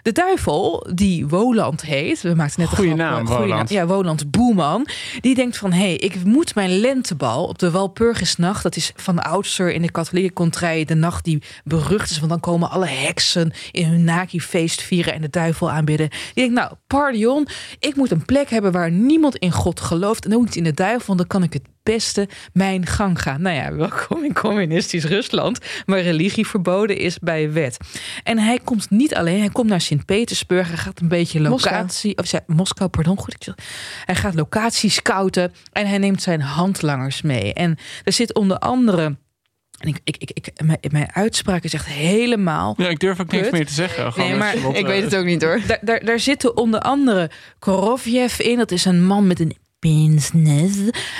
[0.02, 2.22] De duivel, die Woland heet.
[2.22, 3.70] We maakten net een grap, naam, Woland.
[3.70, 4.88] Ja, Woland Boeman.
[5.22, 8.64] Die denkt van, hé, hey, ik moet mijn lentebal op de Walpurgisnacht...
[8.64, 12.18] dat is van oudsher in de katholieke contrij de nacht die berucht is...
[12.18, 15.14] want dan komen alle heksen in hun Naki-feest vieren...
[15.14, 16.10] en de duivel aanbidden.
[16.10, 17.48] Die denkt, nou, pardon,
[17.80, 18.72] ik moet een plek hebben...
[18.72, 21.06] waar niemand in God gelooft en ook niet in de duivel...
[21.06, 23.42] want dan kan ik het beste mijn gang gaan.
[23.42, 25.60] Nou ja, welkom in communistisch Rusland...
[25.86, 27.78] waar religie verboden is bij wet.
[28.24, 30.68] En hij komt niet alleen, hij komt naar Sint-Petersburg.
[30.68, 31.76] Hij gaat een beetje Moskou.
[31.76, 32.18] locatie...
[32.18, 33.18] Of zei, Moskou, pardon.
[33.18, 33.56] Goed, ik zeg-
[34.06, 35.54] hij gaat locatie scouten.
[35.72, 37.54] En hij neemt zijn handlangers mee.
[37.54, 39.16] En er zit onder andere...
[39.80, 43.32] En ik, ik, ik, ik, mijn, mijn uitspraak is echt helemaal Ja, ik durf ook
[43.32, 44.14] niks meer te zeggen.
[44.14, 45.62] Gewoon Nee, maar Ik weet eh, het ook niet hoor.
[45.68, 48.58] daar, daar, daar zitten onder andere Korovjev in.
[48.58, 50.76] Dat is een man met een pinsnes.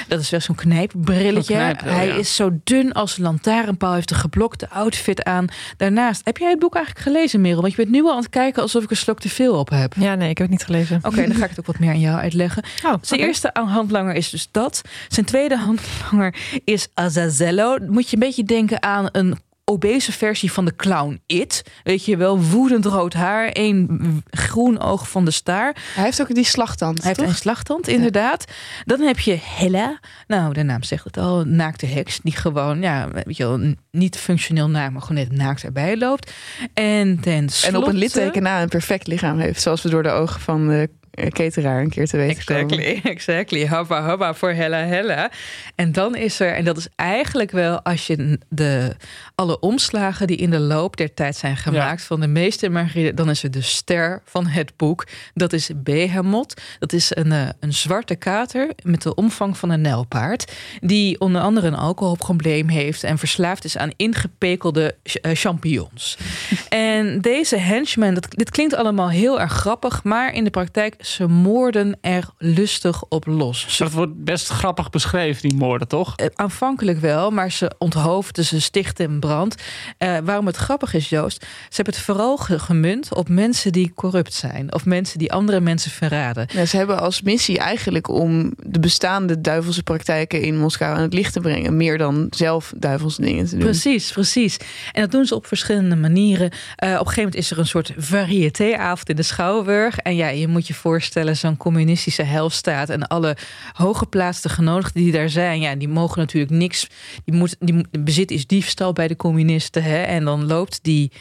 [0.08, 1.56] Dat is wel zo'n knijpbrilletje.
[1.84, 2.14] Hij ja.
[2.14, 3.94] is zo dun als een lantaarnpaal.
[3.94, 5.48] Heeft een geblokte outfit aan.
[5.78, 7.62] Daarnaast, heb jij het boek eigenlijk gelezen, Merel?
[7.62, 9.70] Want je bent nu al aan het kijken alsof ik een slok te veel op
[9.70, 9.94] heb.
[9.98, 11.00] Ja, nee, ik heb het niet gelezen.
[11.04, 12.64] Oké, dan ga ik het ook wat meer aan jou uitleggen.
[12.86, 14.82] Oh, Zijn eerste handlanger is dus dat.
[15.08, 17.78] Zijn tweede handlanger is Azazello.
[17.88, 21.64] Moet je een beetje denken aan een obese versie van de clown It.
[21.84, 25.76] Weet je wel, woedend rood haar, één groen oog van de staar.
[25.96, 27.04] Hij heeft ook die slagtand.
[27.04, 28.46] Hij heeft een slagtand, inderdaad.
[28.86, 30.00] Dan heb je Hella.
[30.28, 31.44] Nou, de naam zegt het al.
[31.44, 32.20] Naakte heks.
[32.24, 36.32] Die gewoon, ja, weet je wel, niet functioneel naakt, maar gewoon net naakt erbij loopt.
[36.74, 37.78] En ten slotte...
[37.78, 39.62] En op een litteken na een perfect lichaam heeft.
[39.62, 42.64] Zoals we door de ogen van de eh, cateraar een keer te weten komen.
[42.80, 43.68] Exactly, exactly.
[43.68, 45.32] Hubba, hubba voor Hella, Hella.
[45.76, 48.96] En dan is er, en dat is eigenlijk wel als je de,
[49.36, 53.30] alle omslagen die in de loop der tijd zijn gemaakt van de meeste Margaride, dan
[53.30, 55.08] is er de ster van het boek.
[55.34, 56.62] Dat is Behemoth.
[56.80, 60.52] Dat is een, eh, een zwarte kater met de omvang van een nijlpaard.
[60.82, 66.18] Die onder andere een alcoholprobleem heeft en verslaafd is aan ingepekelde eh, champignons.
[66.70, 71.28] En deze henchmen, dat, dit klinkt allemaal heel erg grappig, maar in de praktijk, ze
[71.28, 73.66] moorden er lustig op los.
[73.76, 76.16] Ze Dat wordt best grappig beschreven, die moorden, toch?
[76.16, 79.56] eh, aanvankelijk wel, maar ze onthoofden, ze stichten een brand.
[79.98, 83.92] Eh, waarom het grappig is, Joost, ze hebben het vooral ge- gemunt op mensen die
[83.96, 84.74] corrupt zijn.
[84.74, 86.48] Of mensen die andere mensen verraden.
[86.54, 91.14] Ja, ze hebben als missie eigenlijk om de bestaande duivelse praktijken in Moskou aan het
[91.14, 91.78] licht te brengen.
[91.78, 93.60] Meer dan zelf duivelse dingen te doen.
[93.64, 94.58] Precies, precies.
[94.92, 96.52] En dat doen ze op verschillende manieren.
[96.76, 99.98] Eh, op een gegeven moment is er een soort variétéavond in de Schouwburg.
[99.98, 103.38] En ja, je moet je voorstellen, zo'n communistische helstaat en alle
[103.74, 106.88] hooggeplaatste genodigden die daar zijn, ja, die mogen natuurlijk niks.
[107.26, 109.84] Die moet, die bezit is diefstal bij de communisten.
[109.84, 110.02] Hè?
[110.02, 111.12] En dan loopt die.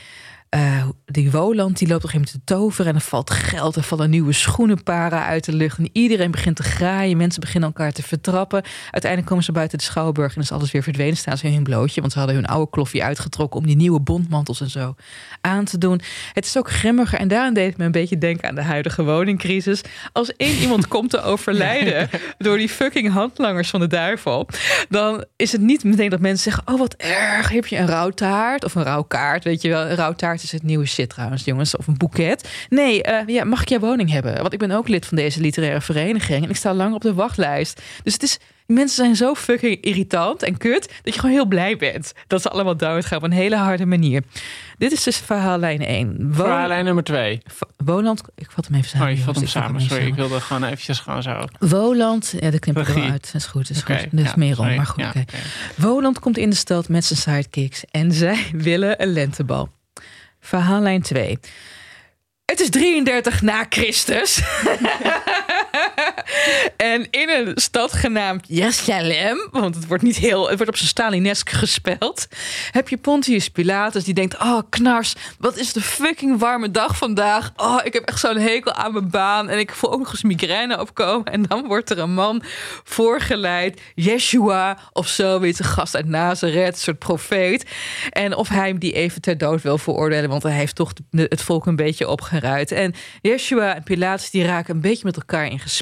[0.54, 3.76] Eh, die Woland die loopt op een gegeven moment te toveren en er valt geld,
[3.76, 7.92] er vallen nieuwe schoenenparen uit de lucht en iedereen begint te graaien, mensen beginnen elkaar
[7.92, 8.62] te vertrappen.
[8.82, 11.62] Uiteindelijk komen ze buiten de Schouwburg en is alles weer verdwenen, staan ze in hun
[11.62, 14.94] blootje, want ze hadden hun oude kloffie uitgetrokken om die nieuwe bondmantels en zo
[15.40, 16.00] aan te doen.
[16.32, 19.04] Het is ook grimmiger en daarom deed het me een beetje denken aan de huidige
[19.04, 19.80] woningcrisis.
[20.12, 24.48] Als één iemand komt te overlijden door die fucking handlangers van de duivel,
[24.88, 28.64] dan is het niet meteen dat mensen zeggen: Oh, wat erg, heb je een rouwtaart
[28.64, 29.44] of een rouwkaart?
[29.44, 32.48] Weet je wel, een rouwtaart is het nieuwe shit trouwens, jongens, of een boeket.
[32.68, 34.36] Nee, eh, ja, mag ik jouw woning hebben?
[34.40, 37.14] Want ik ben ook lid van deze literaire vereniging en ik sta lang op de
[37.14, 37.82] wachtlijst.
[38.02, 38.38] Dus het is.
[38.66, 42.48] Mensen zijn zo fucking irritant en kut dat je gewoon heel blij bent dat ze
[42.50, 44.22] allemaal doodgaan op een hele harde manier.
[44.78, 46.16] Dit is dus verhaallijn 1.
[46.18, 47.42] Wo- Verhaallijn nummer twee.
[47.76, 49.08] Woland, ik vat hem even samen.
[49.08, 49.80] Oh, je vat hem samen.
[49.80, 51.44] Sorry, ik wilde gewoon eventjes gewoon zo.
[51.58, 53.24] Woland, ja, dat knip ik er wel uit.
[53.32, 54.10] Dat is goed, dat is goed.
[54.10, 55.02] Dat is ja, meer om, maar goed.
[55.04, 55.12] Ja.
[55.76, 59.68] Woland komt in de stad met zijn sidekicks en zij willen een lentebal.
[60.44, 61.38] Verhaallijn 2.
[62.44, 64.40] Het is 33 na Christus.
[66.76, 70.88] en in een stad genaamd Jerusalem, want het wordt niet heel, het wordt op zijn
[70.88, 72.26] Stalinesk gespeld,
[72.70, 77.52] heb je Pontius Pilatus die denkt: Oh, knars, wat is de fucking warme dag vandaag?
[77.56, 80.22] Oh, ik heb echt zo'n hekel aan mijn baan en ik voel ook nog eens
[80.22, 81.32] migraine opkomen.
[81.32, 82.42] En dan wordt er een man
[82.84, 87.70] voorgeleid, Yeshua of zoiets, een gast uit Nazareth, een soort profeet.
[88.10, 91.42] En of hij hem die even ter dood wil veroordelen, want hij heeft toch het
[91.42, 92.72] volk een beetje opgeruid.
[92.72, 95.73] En Yeshua en Pilatus die raken een beetje met elkaar in gesprek.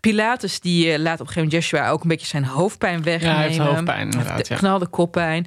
[0.00, 3.34] Pilatus die eh, laat op een gegeven moment Yeshua ook een beetje zijn hoofdpijn wegnemen.
[3.34, 5.46] Ja, hij heeft hoofdpijn, inderdaad, knalde koppijn.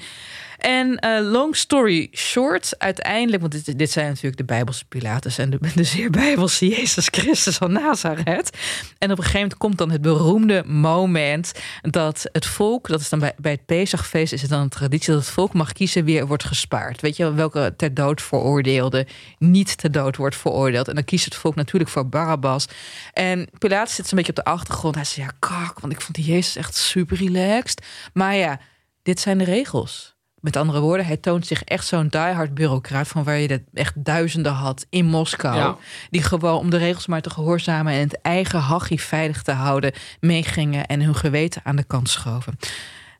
[0.57, 5.49] En eh, long story short, uiteindelijk, want dit, dit zijn natuurlijk de Bijbelse Pilatus en
[5.49, 8.57] de, de zeer Bijbelse Jezus Christus van Nazareth.
[8.97, 13.09] En op een gegeven moment komt dan het beroemde moment dat het volk, dat is
[13.09, 16.19] dan bij, het Pesachfeest, is het dan een traditie dat het volk mag kiezen wie
[16.19, 17.01] er wordt gespaard.
[17.01, 20.87] Weet je wel, welke ter dood veroordeelde niet ter dood wordt veroordeeld.
[20.87, 22.67] En dan kiest het volk natuurlijk voor Barabbas.
[23.13, 24.95] En Pilatus zit zo'n beetje op de achtergrond.
[24.95, 27.85] Hij zegt, ja, kak, want ik vond die Jezus echt super relaxed.
[28.13, 28.59] Maar ja,
[29.03, 30.16] dit zijn de regels.
[30.39, 33.07] Met andere woorden, hij toont zich echt zo'n diehard bureaucraat...
[33.07, 35.55] van waar je dat echt duizenden had in Moskou.
[35.57, 35.77] Ja.
[36.09, 37.93] Die gewoon om de regels maar te gehoorzamen...
[37.93, 39.91] en het eigen hachie veilig te houden...
[40.19, 42.57] meegingen en hun geweten aan de kant schoven.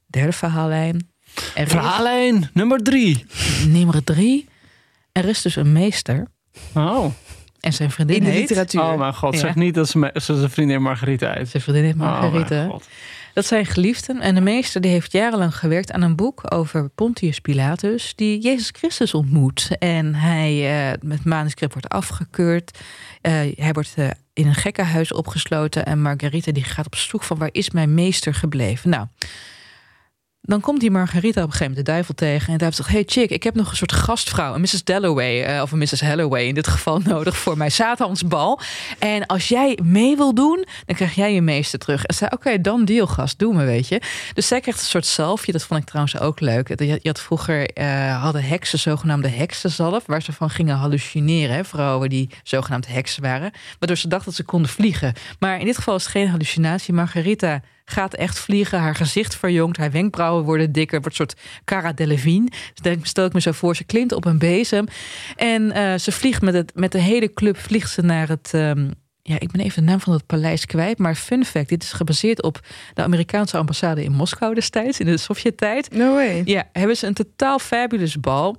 [0.07, 1.09] Derde verhaallijn.
[1.55, 3.25] Er is- Verhaallijn nummer drie.
[3.67, 4.47] Nummer drie.
[5.11, 6.27] Er is dus een meester.
[6.73, 7.05] Oh.
[7.59, 8.39] En zijn vriendin In de heet...
[8.39, 8.81] literatuur.
[8.81, 9.39] Oh mijn god, Ja.
[9.39, 11.49] zeg niet dat ze, me- ze zijn vriendin Margarita uit.
[11.49, 12.65] Zijn vriendin heet Oh mijn Margarita.
[12.67, 12.87] god.
[13.37, 14.21] Dat zijn geliefden.
[14.21, 18.69] En de meester die heeft jarenlang gewerkt aan een boek over Pontius Pilatus, die Jezus
[18.71, 19.69] Christus ontmoet.
[19.79, 22.79] En hij eh, met manuscript wordt afgekeurd.
[23.21, 25.85] Eh, hij wordt eh, in een gekkenhuis opgesloten.
[25.85, 28.89] En Margarita die gaat op zoek van waar is mijn meester gebleven.
[28.89, 29.07] Nou,
[30.47, 32.53] dan komt die Margarita op een gegeven moment de duivel tegen.
[32.53, 34.53] En duivel zegt, hey chick, ik heb nog een soort gastvrouw.
[34.53, 34.83] Een Mrs.
[34.83, 36.01] Dalloway, eh, of een Mrs.
[36.01, 38.59] Halloway in dit geval nodig voor mijn Satansbal.
[38.99, 42.03] En als jij mee wil doen, dan krijg jij je meester terug.
[42.03, 44.01] En zei, oké, dan deal gast, doe me, weet je.
[44.33, 46.67] Dus zij krijgt een soort zalfje, dat vond ik trouwens ook leuk.
[46.67, 51.55] Je je had vroeger, eh, hadden heksen zogenaamde heksenzalf, waar ze van gingen hallucineren.
[51.55, 51.65] Hè?
[51.65, 53.51] Vrouwen die zogenaamd heksen waren.
[53.79, 55.13] Waardoor ze dachten dat ze konden vliegen.
[55.39, 56.93] Maar in dit geval is het geen hallucinatie.
[56.93, 58.79] Margarita gaat echt vliegen.
[58.79, 59.77] Haar gezicht verjongt.
[59.77, 61.01] Haar wenkbrauwen worden dikker.
[61.01, 62.49] Wordt een soort Cara Delevingne.
[62.49, 63.75] Dus denk, stel ik me zo voor.
[63.75, 64.85] Ze klimt op een bezem.
[65.35, 68.49] En eh, ze vliegt met, het, met de hele club vliegt ze naar het...
[68.53, 68.89] ehm,
[69.21, 70.97] ja, ik ben even de naam van het paleis kwijt.
[70.97, 72.59] Maar fun fact, dit is gebaseerd op
[72.93, 74.99] de Amerikaanse ambassade in Moskou destijds.
[74.99, 75.91] In de Sovjet-tijd.
[75.91, 76.41] No way.
[76.45, 78.57] Ja, hebben ze een totaal fabulous bal.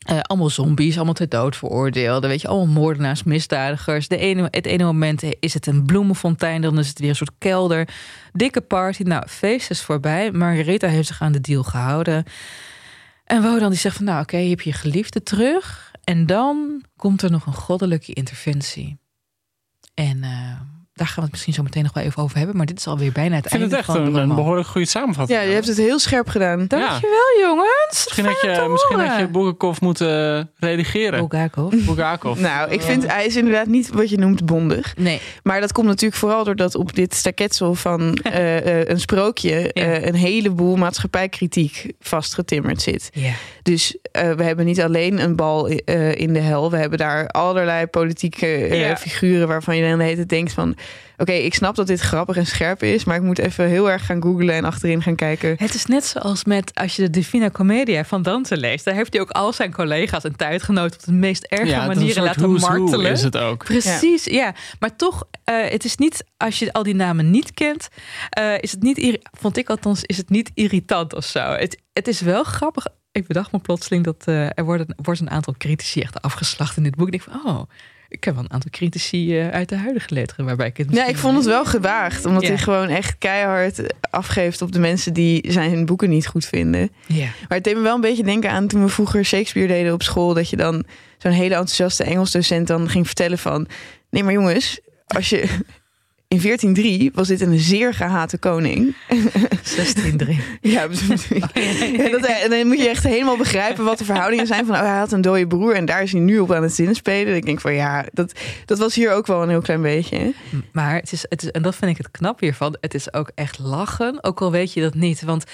[0.00, 2.26] Eh, allemaal zombies, allemaal ter dood veroordeeld.
[2.26, 4.08] Weet je, allemaal moordenaars, misdadigers.
[4.08, 7.38] De ene, het ene moment is het een bloemenfontein, dan is het weer een soort
[7.38, 7.88] kelder.
[8.32, 9.02] Dikke party.
[9.02, 10.30] Nou, feest is voorbij.
[10.30, 12.24] Margarita heeft zich aan de deal gehouden.
[13.24, 15.92] En Wodan die zegt van, nou oké, je hebt je geliefde terug.
[16.04, 18.98] En dan komt er nog een goddelijke interventie.
[19.94, 20.60] En eh,
[21.00, 22.56] daar gaan we het misschien zo meteen nog wel even over hebben.
[22.56, 25.38] Maar dit is alweer bijna het Ik vind einde het echt een, behoorlijk goede samenvatting.
[25.40, 26.66] Ja, je hebt het heel scherp gedaan.
[26.66, 28.04] Dankjewel jongens.
[28.04, 31.18] Misschien had je, misschien had je Bulgakov moeten redigeren.
[31.18, 31.74] Bulgakov.
[31.84, 32.38] Bulgakov.
[32.50, 34.94] Nou, ik vind hij is inderdaad niet wat je noemt bondig.
[34.96, 35.20] Nee.
[35.42, 40.06] Maar dat komt natuurlijk vooral doordat op dit staketsel van eh, eh, een sprookje eh,
[40.06, 43.10] een heleboel maatschappijkritiek vastgetimmerd zit.
[43.12, 43.32] Ja.
[43.62, 46.70] Dus eh, we hebben niet alleen een bal eh, in de hel.
[46.70, 48.96] We hebben daar allerlei politieke eh, Ja.
[48.96, 50.76] figuren waarvan je dan de hele tijd denkt van...
[51.16, 54.06] Oké, ik snap dat dit grappig en scherp is, maar ik moet even heel erg
[54.06, 55.54] gaan googlen en achterin gaan kijken.
[55.58, 58.84] Het is net zoals met als je de Divina Commedia van Dante leest.
[58.84, 62.22] Daar heeft hij ook al zijn collega's en tijdgenoten op de meest erge Ja, manieren
[62.22, 63.10] laten who's who martelen.
[63.10, 63.64] is het ook.
[63.64, 64.54] Precies, ja.
[64.78, 67.88] Maar toch, eh, het is niet, als je al die namen niet kent,
[68.30, 71.40] eh, is het niet, vond ik althans, is het niet irritant of zo.
[71.40, 72.86] Het, het is wel grappig.
[73.12, 76.82] Ik bedacht me plotseling dat eh, er worden, wordt een aantal critici echt afgeslacht in
[76.82, 77.06] dit boek.
[77.06, 77.62] Ik denk van, oh,
[78.10, 81.08] ik heb wel een aantal critici eh, uit de huidige letteren waarbij ik het misschien
[81.10, 82.48] ik vond het wel gewaagd, omdat Ja.
[82.48, 86.90] hij gewoon echt keihard afgeeft op de mensen die zijn boeken niet goed vinden.
[87.06, 87.24] Ja.
[87.24, 90.02] Maar het deed me wel een beetje denken aan toen we vroeger Shakespeare deden op
[90.02, 90.84] school, dat je dan
[91.18, 93.66] zo'n hele enthousiaste Engelsdocent dan ging vertellen van,
[94.10, 95.48] nee maar jongens, als je
[96.34, 98.94] in 1403 was dit een zeer gehate koning.
[99.14, 99.14] 16-3.
[100.60, 104.66] Ja, en, dat, en dan moet je echt helemaal begrijpen wat de verhoudingen zijn.
[104.66, 106.74] Van, oh, hij had een dode broer en daar is hij nu op aan het
[106.74, 107.34] zinspelen.
[107.36, 108.32] Ik denk van, ja, dat,
[108.64, 110.18] dat was hier ook wel een heel klein beetje.
[110.18, 110.30] hè.
[110.72, 113.30] Maar het is, het is, en dat vind ik het knap hiervan, het is ook
[113.34, 115.22] echt lachen, ook al weet je dat niet.
[115.22, 115.44] Want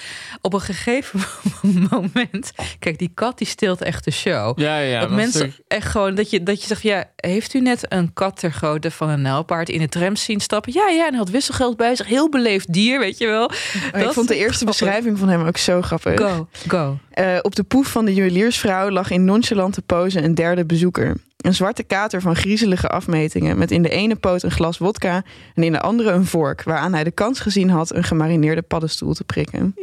[0.41, 1.19] op een gegeven
[1.89, 4.59] moment, kijk, die kat die stilt echt de show.
[4.59, 4.99] Ja, ja.
[4.99, 8.13] dat mensen natuurlijk- echt gewoon, dat je, dat je zegt, ja, heeft u net een
[8.13, 10.66] kat ter grootte van een nijlpaard in de tram zien stappen?
[10.73, 13.51] Ja, ja, en hij had wisselgeld bij zich, heel beleefd dier, weet je wel.
[13.91, 16.19] Maar ik vond de eerste beschrijving van hem ook zo grappig.
[16.19, 16.97] Go, go.
[17.09, 21.15] Eh, op de poef van de juweliersvrouw lag in nonchalante pose een derde bezoeker.
[21.37, 25.23] Een zwarte kater van griezelige afmetingen, met in de ene poot een glas wodka
[25.55, 29.13] en in de andere een vork, waaraan hij de kans gezien had een gemarineerde paddenstoel
[29.13, 29.75] te prikken.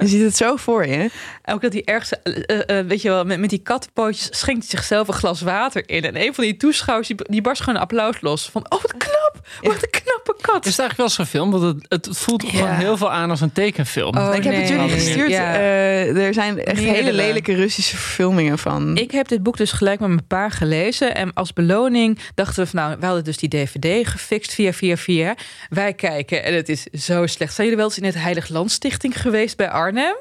[0.00, 1.10] Je ziet het zo voor je.
[1.44, 4.60] Ook dat hij ergens, eh, eh, eh, weet je wel, met, met die kattenpootjes schenkt
[4.60, 6.02] hij zichzelf een glas water in.
[6.02, 8.50] En een van die toeschouwers, die, die barst gewoon een applaus los.
[8.50, 10.66] Van, oh wat knap, wat een knappe kat.
[10.66, 11.52] Is het eigenlijk wel eens gefilmd?
[11.52, 14.16] Want het, het voelt gewoon heel veel aan als een tekenfilm.
[14.16, 15.30] Oh, ik heb het jullie gestuurd.
[15.30, 15.54] Ja.
[15.54, 18.96] Eh, er zijn echt hele lelijke Russische verfilmingen van.
[18.96, 21.01] Ik heb dit boek dus gelijk met mijn pa gelezen.
[21.06, 24.96] En als beloning dachten we van nou, we hadden dus die DVD gefixt via via
[24.96, 25.36] via.
[25.68, 27.54] Wij kijken en het is zo slecht.
[27.54, 30.16] Zijn jullie wel eens in het Heilig Land Stichting geweest bij Arnhem?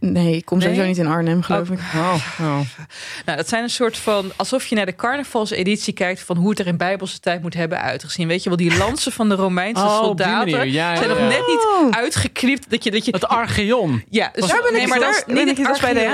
[0.00, 0.66] Nee, ik kom Nee?
[0.68, 1.78] sowieso niet in Arnhem, geloof ik.
[1.94, 2.58] Oh, oh.
[3.24, 6.58] Nou, dat zijn een soort van alsof je naar de carnavalseditie kijkt van hoe het
[6.58, 8.28] er in Bijbelse tijd moet hebben uitgezien.
[8.28, 10.72] Weet je wel, die lansen van de Romeinse Oh, soldaten manier.
[10.72, 14.02] Ja, ja, zijn nog net niet uitgeknipt dat je dat je Het Archeon.
[14.10, 16.10] Ja, dus Daar ben ik nee, maar daar- is niet het bij de-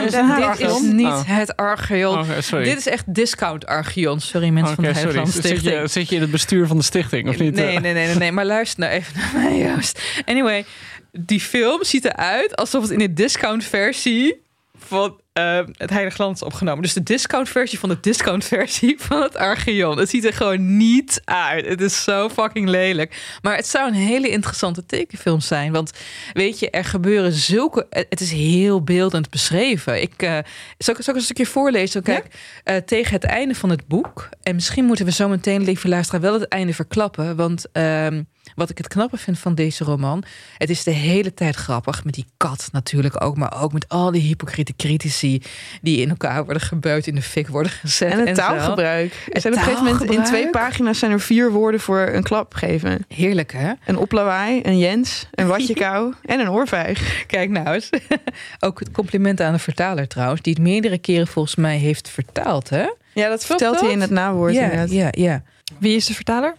[0.58, 1.20] Dit is niet Oh.
[1.24, 2.18] het Archeon.
[2.18, 2.64] Oh, sorry.
[2.64, 4.20] Dit is echt discount Archeon.
[4.20, 5.04] Sorry mensen van de sorry.
[5.08, 5.80] Heilige Zit Stichting.
[5.80, 7.54] je, zit je in het bestuur van de stichting of niet?
[7.54, 8.32] Nee, Eh, nee, nee, nee, nee.
[8.32, 10.02] Maar luister nou even naar mij, Joost.
[10.24, 10.64] Anyway,
[11.12, 14.46] die film ziet eruit alsof het in de discount versie
[14.78, 16.82] van eh, het Heilige Land is opgenomen.
[16.82, 19.98] Dus de discount versie van de discount versie van het Archeon.
[19.98, 21.66] Het ziet er gewoon niet uit.
[21.66, 23.38] Het is zo fucking lelijk.
[23.42, 25.72] Maar het zou een hele interessante tekenfilm zijn.
[25.72, 25.92] Want
[26.32, 27.86] weet je, er gebeuren zulke...
[27.90, 30.02] Het is heel beeldend beschreven.
[30.02, 30.38] Ik, uh,
[30.78, 32.02] zal, ik, zal ik een stukje voorlezen?
[32.02, 32.26] Kijk,
[32.64, 34.28] uh, tegen het einde van het boek...
[34.42, 37.36] en misschien moeten we zo meteen, lieve luisteraar, wel het einde verklappen.
[37.36, 37.66] Want...
[37.72, 38.06] Uh,
[38.54, 40.22] wat ik het knappe vind van deze roman.
[40.58, 42.04] Het is de hele tijd grappig.
[42.04, 43.36] Met die kat natuurlijk ook.
[43.36, 45.42] Maar ook met al die hypocriete critici.
[45.82, 48.12] Die in elkaar worden gebeut, in de fik worden gezet.
[48.12, 49.26] En het taalgebruik.
[49.32, 52.22] Er zijn op een gegeven moment in twee pagina's zijn er vier woorden voor een
[52.22, 53.04] klap geven.
[53.08, 53.72] Heerlijk hè?
[53.86, 57.26] Een oplawaai, een Jens, een watje kou en een oorvijg.
[57.26, 57.90] Kijk nou eens.
[58.66, 60.42] ook het compliment aan de vertaler trouwens.
[60.42, 62.86] Die het meerdere keren volgens mij heeft vertaald hè?
[63.12, 64.54] Ja, dat vertelt hij in het nawoord.
[64.54, 65.42] Ja, ja, ja.
[65.78, 66.54] Wie is de vertaler?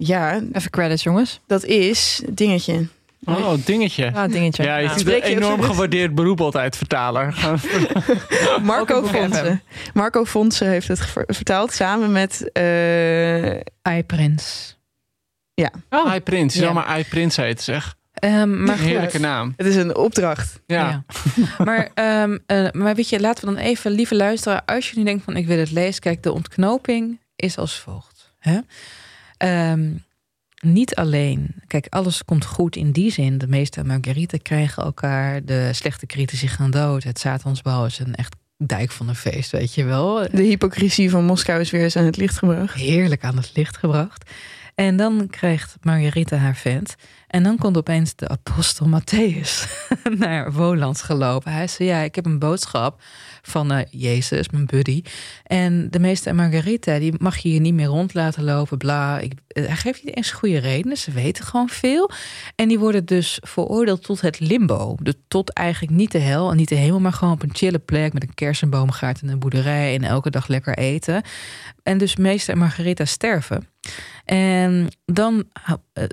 [0.00, 1.40] Ja, even credits, jongens.
[1.46, 2.86] Dat is dingetje.
[3.24, 4.12] Oh, dingetje.
[4.14, 4.62] Ah, dingetje.
[4.62, 7.34] Ja, je ziet een enorm gewaardeerd beroep altijd, vertaler.
[8.62, 9.60] Marco Fonse.
[9.94, 12.50] Marco Fonse heeft het vertaald samen met...
[12.52, 13.54] Uh...
[13.96, 14.76] I Prins.
[15.54, 15.70] Ja.
[15.90, 16.14] Oh.
[16.14, 16.54] I Prins.
[16.54, 16.66] Je ja.
[16.66, 17.96] zou maar I Prins heet, zeg.
[18.24, 19.54] Um, maar Heerlijke naam.
[19.56, 20.60] Het is een opdracht.
[20.66, 20.88] Ja.
[20.88, 21.64] ja.
[21.64, 21.90] maar,
[22.22, 24.64] um, uh, maar weet je, laten we dan even, lieve luisteren.
[24.64, 26.00] Als je nu denkt van ik wil het lezen.
[26.00, 28.32] Kijk, de ontknoping is als volgt.
[28.38, 28.58] Hè?
[29.38, 30.04] Um,
[30.60, 33.38] niet alleen, kijk, alles komt goed in die zin.
[33.38, 37.02] De meeste Marguerite krijgen elkaar, de slechte critici gaan dood.
[37.02, 40.28] Het Satansbouw is een echt dijk van een feest, weet je wel.
[40.30, 42.74] De hypocrisie van Moskou is weer eens aan het licht gebracht.
[42.74, 44.30] Heerlijk aan het licht gebracht.
[44.74, 46.96] En dan krijgt Marguerite haar vent.
[47.28, 49.68] En dan komt opeens de apostel Matthäus
[50.18, 51.52] naar Woland gelopen.
[51.52, 53.02] Hij zei, ja, ik heb een boodschap
[53.42, 55.02] van uh, Jezus, mijn buddy.
[55.44, 59.18] En de meeste Margarita, die mag je hier niet meer rond laten lopen, bla.
[59.18, 62.10] Ik, hij geeft niet eens goede redenen, ze weten gewoon veel.
[62.54, 64.96] En die worden dus veroordeeld tot het limbo.
[65.02, 67.78] Dus tot eigenlijk niet de hel en niet de hemel, maar gewoon op een chille
[67.78, 71.22] plek met een kersenboomgaard en een boerderij en elke dag lekker eten.
[71.82, 73.68] En dus meester en Margaretha sterven.
[74.28, 75.44] En dan,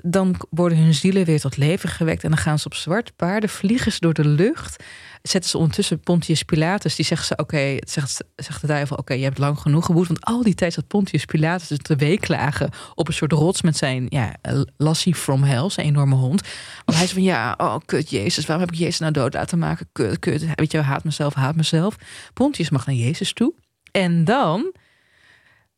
[0.04, 2.24] dan worden hun zielen weer tot leven gewekt.
[2.24, 4.84] En dan gaan ze op zwarte paarden, vliegen ze door de lucht.
[5.22, 6.96] Zetten ze ondertussen Pontius Pilatus.
[6.96, 10.06] Die zegt ze: Oké, zegt, zegt de duivel: Oké, je hebt lang genoeg geboet.
[10.06, 14.06] Want al die tijd zat Pontius Pilatus te weeklagen op een soort rots met zijn
[14.08, 14.34] ja,
[14.76, 16.40] Lassie from Hell, zijn enorme hond.
[16.84, 19.58] Want hij zei van ja, oh kut, Jezus, waarom heb ik Jezus nou dood laten
[19.58, 19.88] maken?
[19.92, 21.96] Kut, kut, weet je, haat mezelf, haat mezelf.
[22.32, 23.54] Pontius mag naar Jezus toe.
[23.90, 24.72] En dan,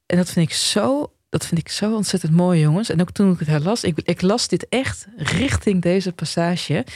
[0.07, 2.91] en dat vind ik zo dat vind ik zo ontzettend mooi, jongens.
[2.91, 6.87] En ook toen ik het herlas, ik, ik las dit echt richting deze passage.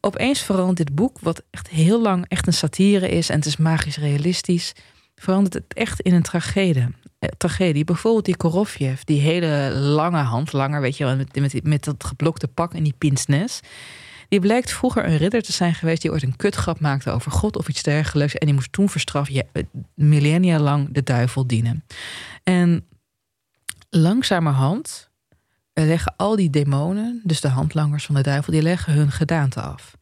[0.00, 3.56] Opeens verandert dit boek, wat echt heel lang echt een satire is en het is
[3.56, 4.72] magisch realistisch,
[5.14, 6.86] verandert het echt in een tragedie.
[7.18, 7.84] Eh, tragedie.
[7.84, 12.04] Bijvoorbeeld die Korofjev, die hele lange hand, langer, weet je wel, met, met, met dat
[12.04, 13.60] geblokte pak en die pinsnes.
[14.28, 17.56] Die blijkt vroeger een ridder te zijn geweest die ooit een kutgrap maakte over God
[17.56, 18.34] of iets dergelijks.
[18.34, 19.42] En die moest toen verstraft, ja,
[19.94, 21.84] millennia lang de duivel dienen.
[22.42, 22.84] En
[23.90, 25.10] langzamerhand
[25.72, 29.96] leggen al die demonen, dus de handlangers van de duivel, die leggen hun gedaante af.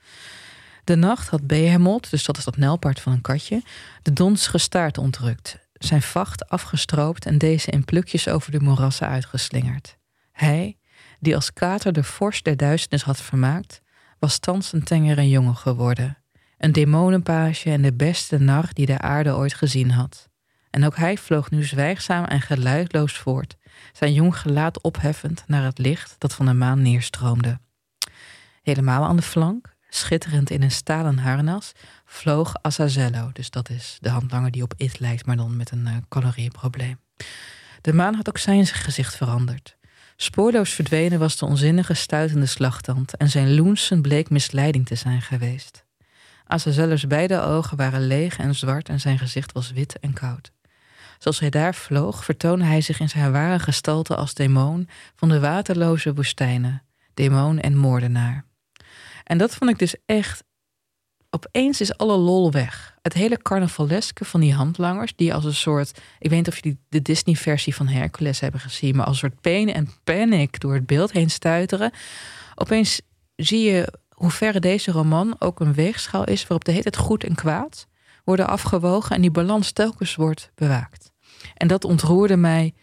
[0.85, 3.63] De nacht had Behemoth, dus dat is dat nelpaard van een katje,
[4.03, 9.97] de donstige staart ontrukt, zijn vacht afgestroopt en deze in plukjes over de moerassen uitgeslingerd.
[10.33, 10.79] Hij,
[11.21, 13.81] die als kater de vorst der duisternis had vermaakt,
[14.19, 16.19] was thans een tengere jongen geworden,
[16.59, 20.29] een demonenpage en de beste nar die de aarde ooit gezien had.
[20.71, 23.57] En ook hij vloog nu zwijgzaam en geluidloos voort,
[23.93, 27.59] zijn jong gelaat opheffend naar het licht dat van de maan neerstroomde.
[28.63, 31.73] Helemaal aan de flank, schitterend in een stalen harnas,
[32.05, 35.87] vloog Azazello, dus dat is de handlanger die op It lijkt, maar dan met een
[35.87, 36.99] uh, calorieprobleem.
[37.81, 39.77] De maan had ook zijn gezicht veranderd.
[40.17, 45.85] Spoorloos verdwenen was de onzinnige stuitende slagtand en zijn loensen bleek misleiding te zijn geweest.
[46.45, 50.53] Azazello's beide ogen waren leeg en zwart en zijn gezicht was wit en koud.
[51.19, 55.41] Zoals hij daar vloog, vertoonde hij zich in zijn ware gestalte als demon van de
[55.41, 56.83] waterloze woestijnen,
[57.15, 58.45] demon en moordenaar.
[59.25, 60.45] En dat vond ik dus echt.
[61.31, 62.97] Opeens is alle lol weg.
[63.03, 66.01] Het hele carnavaleske van die handlangers, die als een soort.
[66.19, 69.41] Ik weet niet of jullie de Disney-versie van Hercules hebben gezien, maar als een soort
[69.41, 71.93] pain en panic door het beeld heen stuiteren.
[72.55, 73.01] Opeens
[73.37, 77.25] zie je hoe ver deze roman ook een weegschaal is waarop de hele tijd goed
[77.25, 77.88] en kwaad
[78.29, 81.11] worden afgewogen en die balans telkens wordt bewaakt.
[81.55, 82.75] En dat ontroerde mij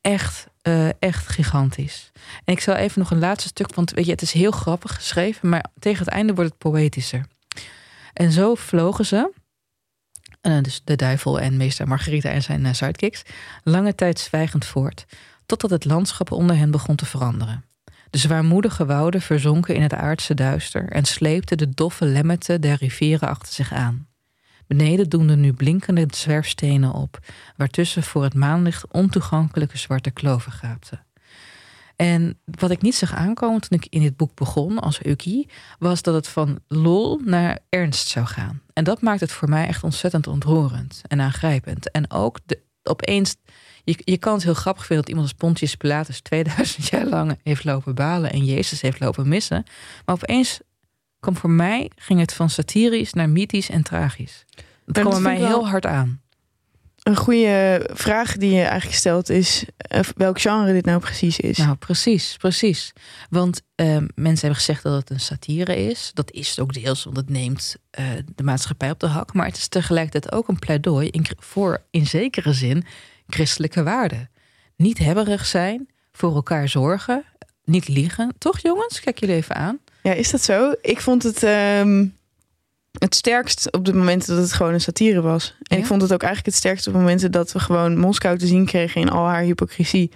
[0.00, 2.12] echt, uh, echt gigantisch.
[2.44, 4.94] En ik zal even nog een laatste stuk, want weet je, het is heel grappig
[4.94, 7.26] geschreven, maar tegen het einde wordt het poëtischer.
[8.12, 9.32] En zo vlogen ze,
[10.42, 12.64] uh, dus de duivel en meester Margarita en zijn
[13.00, 13.10] uh,
[13.62, 15.04] lange tijd zwijgend voort,
[15.46, 17.64] totdat het landschap onder hen begon te veranderen.
[18.10, 23.28] De zwaarmoedige wouden verzonken in het aardse duister en sleepten de doffe lemmeten der rivieren
[23.28, 24.14] achter zich aan.
[24.66, 27.18] Beneden doemden nu blinkende zwerfstenen op,
[27.56, 31.04] waartussen voor het maanlicht ontoegankelijke zwarte kloven gaapten.
[31.96, 35.48] En wat ik niet zag aankomen toen ik in dit boek begon als Uki,
[35.78, 38.62] was dat het van lol naar ernst zou gaan.
[38.72, 41.90] En dat maakt het voor mij echt ontzettend ontroerend en aangrijpend.
[41.90, 43.36] En ook de, opeens,
[43.84, 47.38] je, je kan het heel grappig vinden dat iemand als Pontius Pilatus 2000 jaar lang
[47.42, 49.64] heeft lopen balen en Jezus heeft lopen missen.
[50.04, 50.60] Maar opeens
[51.20, 54.44] kwam voor mij, ging het van satirisch naar mythisch en tragisch.
[54.86, 56.20] Dat kwam mij heel hard aan.
[57.06, 61.58] Een goede vraag die je eigenlijk stelt is eh, welk genre dit nou precies is.
[61.58, 62.92] Nou, precies, precies.
[63.30, 66.10] Want ehm, mensen hebben gezegd dat het een satire is.
[66.14, 69.34] Dat is het ook deels, want het neemt eh, de maatschappij op de hak.
[69.34, 72.84] Maar het is tegelijkertijd ook een pleidooi in, voor, in zekere zin,
[73.26, 74.30] christelijke waarden.
[74.76, 77.24] Niet hebberig zijn, voor elkaar zorgen,
[77.64, 78.34] niet liegen.
[78.38, 79.00] Toch, jongens?
[79.00, 79.78] Kijk jullie even aan.
[80.06, 80.72] Ja, is dat zo?
[80.82, 82.06] Ik vond het ehm,
[82.98, 85.54] het sterkst op de momenten dat het gewoon een satire was.
[85.62, 85.82] En Ja?
[85.82, 88.46] ik vond het ook eigenlijk het sterkst op de momenten dat we gewoon Moskou te
[88.46, 90.10] zien kregen in al haar hypocrisie.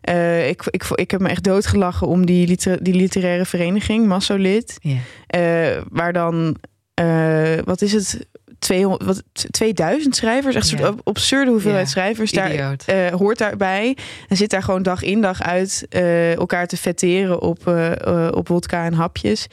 [0.00, 4.78] Eh, ik, ik, ik heb me echt doodgelachen om die, liter, die literaire vereniging, Massolid.
[5.26, 6.56] Eh, waar dan,
[6.94, 8.26] eh, wat is het,
[8.58, 10.86] 200, wat, 2000 schrijvers, echt een Ja.
[10.86, 12.32] soort absurde hoeveelheid Ja, schrijvers.
[12.32, 13.96] Daar, eh, hoort daarbij.
[14.28, 18.48] En zit daar gewoon dag in dag uit eh, elkaar te vetteren op, eh, op
[18.48, 19.46] wodka en hapjes.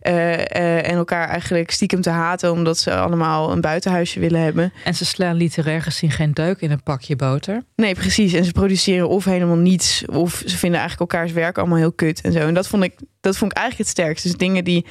[0.00, 4.72] En elkaar eigenlijk stiekem te haten omdat ze allemaal een buitenhuisje willen hebben.
[4.84, 7.62] En ze slaan literair gezien geen duik in een pakje boter.
[7.76, 8.32] Nee, precies.
[8.32, 12.20] En ze produceren of helemaal niets, of ze vinden eigenlijk elkaars werk allemaal heel kut
[12.20, 12.38] en zo.
[12.38, 14.24] En dat vond ik, dat vond ik eigenlijk het sterkst.
[14.24, 14.86] Dus dingen die,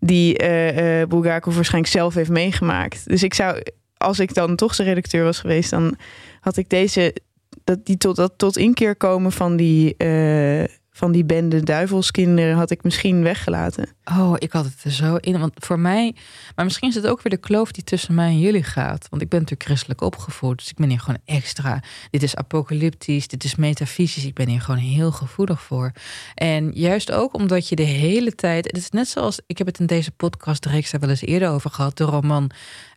[0.00, 3.08] die eh eh, Bulgakov waarschijnlijk zelf heeft meegemaakt.
[3.08, 3.62] Dus ik zou,
[3.96, 5.96] als ik dan toch zijn redacteur was geweest, dan
[6.40, 7.16] had ik deze,
[7.64, 10.64] dat die tot, dat tot inkeer komen van die, eh,
[10.96, 13.88] van die bende duivelskinderen, had ik misschien weggelaten.
[14.04, 15.38] Oh, ik had het er zo in.
[15.38, 16.14] Want voor mij,
[16.54, 19.06] maar misschien is het ook weer de kloof die tussen mij en jullie gaat.
[19.10, 20.58] Want ik ben natuurlijk christelijk opgevoed.
[20.58, 21.82] Dus ik ben hier gewoon extra.
[22.10, 24.24] Dit is apocalyptisch, dit is metafysisch.
[24.24, 25.92] Ik ben hier gewoon heel gevoelig voor.
[26.34, 28.66] En juist ook omdat je de hele tijd.
[28.66, 29.40] Het is net zoals.
[29.46, 31.96] Ik heb het in deze podcast reeks daar wel eens eerder over gehad.
[31.96, 32.50] De roman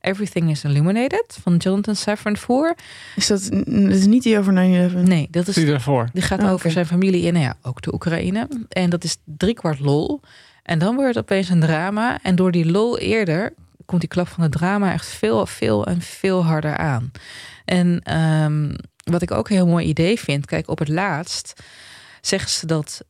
[0.07, 2.75] Everything is Illuminated van Jonathan Safran Foer.
[3.15, 4.55] Is dat, dat is niet die over 9-11?
[4.93, 6.09] Nee, dat is Die ervoor.
[6.13, 8.47] die gaat Oh, over zijn familie in, nou ja, ook de Oekraïne.
[8.69, 10.21] En dat is driekwart lol.
[10.63, 12.19] En dan wordt het opeens een drama.
[12.21, 13.53] En door die lol eerder
[13.85, 17.11] komt die klap van het drama echt veel, veel en veel harder aan.
[17.65, 21.63] En ehm, wat ik ook een heel mooi idee vind, kijk, op het laatst
[22.21, 23.03] zeggen ze dat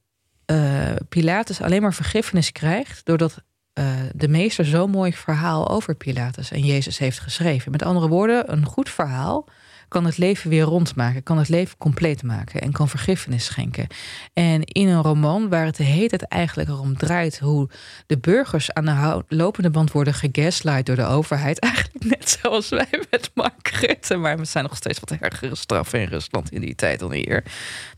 [0.45, 3.37] eh, Pilatus alleen maar vergiffenis krijgt doordat
[3.77, 7.71] eh, de meester zo'n mooi verhaal over Pilatus en Jezus heeft geschreven.
[7.71, 9.45] Met andere woorden, een goed verhaal
[9.87, 13.87] kan het leven weer rondmaken, kan het leven compleet maken en kan vergiffenis schenken.
[14.33, 17.69] En in een roman waar het de hele tijd eigenlijk erom draait hoe
[18.07, 23.03] de burgers aan de lopende band worden gegaslight door de overheid, eigenlijk net zoals wij
[23.11, 26.75] met Mark Rutte, maar we zijn nog steeds wat ergere straffen in Rusland in die
[26.75, 27.43] tijd dan hier.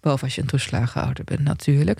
[0.02, 2.00] Behalve als je een toeslagenhouder bent natuurlijk.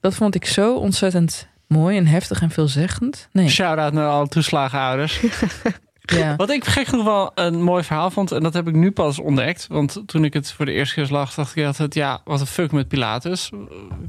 [0.00, 3.28] Dat vond ik zo ontzettend mooi en heftig en veelzeggend.
[3.32, 5.20] Nee, Shout-out naar alle toeslagenouders.
[6.18, 6.36] ja.
[6.36, 9.18] Wat ik gek genoeg wel een mooi verhaal vond, en dat heb ik nu pas
[9.18, 9.66] ontdekt.
[9.66, 12.46] Want toen ik het voor de eerste keer las, dacht ik altijd, ja, wat een
[12.46, 13.50] fuck met Pilatus.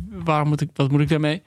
[0.10, 1.44] Waarom moet ik, wat moet ik daarmee?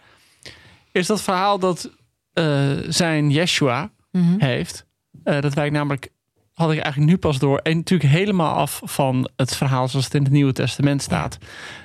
[0.92, 1.90] Is dat verhaal dat
[2.32, 4.34] eh, zijn Yeshua Mhm.
[4.38, 4.86] heeft.
[5.24, 6.08] Eh, dat wijkt namelijk,
[6.54, 7.58] had ik eigenlijk nu pas door.
[7.58, 11.38] En natuurlijk helemaal af van het verhaal zoals het in het Nieuwe Testament staat.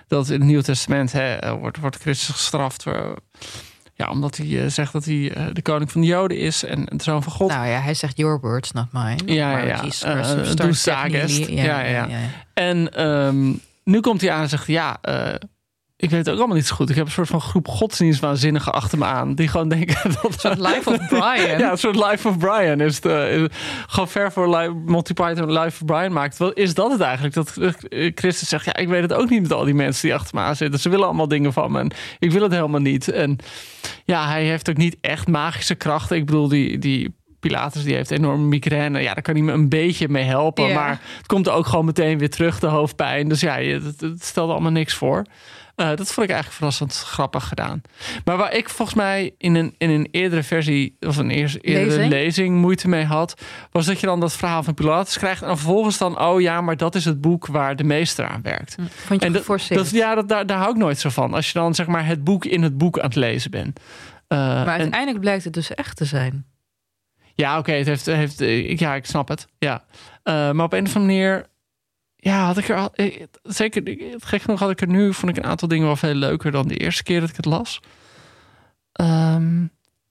[0.08, 2.86] Dat in het Nieuwe Testament hè, wordt, wordt Christus gestraft.
[2.86, 3.12] eh,
[3.98, 6.86] ja, omdat hij eh, zegt dat hij eh, de koning van de Joden is en
[6.86, 7.50] de zoon van God.
[7.50, 9.34] Nou ja, hij zegt your words, not mine.
[9.34, 12.08] Ja, ja, Maar Superstar doe Ja, ja, ja.
[12.54, 14.98] En ehm, nu komt hij aan en zegt: Ja,
[15.98, 16.90] ik weet het ook allemaal niet zo goed.
[16.90, 19.36] Ik heb een soort van groep godsdienstwaanzinnigen achter me aan.
[19.36, 20.24] Die gewoon denken dat.
[20.24, 21.60] Een soort Life of Brian.
[21.64, 22.80] ja, een soort Life of Brian.
[22.82, 23.48] Is het, is-
[23.88, 26.38] gewoon ver voor Li- Monty Python Life of Brian maakt.
[26.38, 27.34] Wel, is dat het eigenlijk?
[27.36, 30.16] Dat eh, Christus zegt: Ja, ik weet het ook niet met al die mensen die
[30.16, 30.80] achter me aan zitten.
[30.80, 31.80] Ze willen allemaal dingen van me.
[31.80, 33.08] En ik wil het helemaal niet.
[33.12, 33.38] En
[34.06, 36.18] ja, hij heeft ook niet echt magische krachten.
[36.18, 36.78] Ik bedoel, die.
[36.78, 39.00] die Pilatus die heeft enorme migraine.
[39.02, 40.74] Ja, daar kan hij me een beetje mee helpen.
[40.74, 43.28] Maar het komt ook gewoon meteen weer terug, de hoofdpijn.
[43.30, 45.26] Dus ja, het stelde allemaal niks voor.
[45.76, 47.82] Eh, dat vond ik eigenlijk verrassend grappig gedaan.
[48.26, 51.86] Maar waar ik volgens mij in een, in een eerdere versie, of een eerste, eerdere
[51.88, 52.10] Lezing?
[52.12, 52.56] lezing.
[52.58, 55.42] moeite mee had, was dat je dan dat verhaal van Pilatus krijgt.
[55.42, 58.42] En dan vervolgens dan, oh ja, maar dat is het boek waar de meester aan
[58.42, 58.76] werkt.
[58.96, 61.34] Vond je En dat, dat, ja, dat, daar, daar hou ik nooit zo van.
[61.34, 63.80] Als je dan zeg maar het boek in het boek aan het lezen bent.
[64.28, 66.46] Eh, maar en- uiteindelijk blijkt het dus echt te zijn.
[67.34, 68.40] ja, oké, het heeft, heeft,
[68.80, 69.48] ja, ik snap het.
[69.58, 69.84] Ja.
[70.24, 71.46] Eh, maar op een of andere manier,
[72.32, 72.94] ja, had ik er al,
[73.44, 73.82] zeker,
[74.18, 76.68] gek genoeg had ik er nu, vond ik een aantal dingen wel veel leuker dan
[76.68, 77.80] de eerste keer dat ik het las.
[78.92, 79.64] Ehm,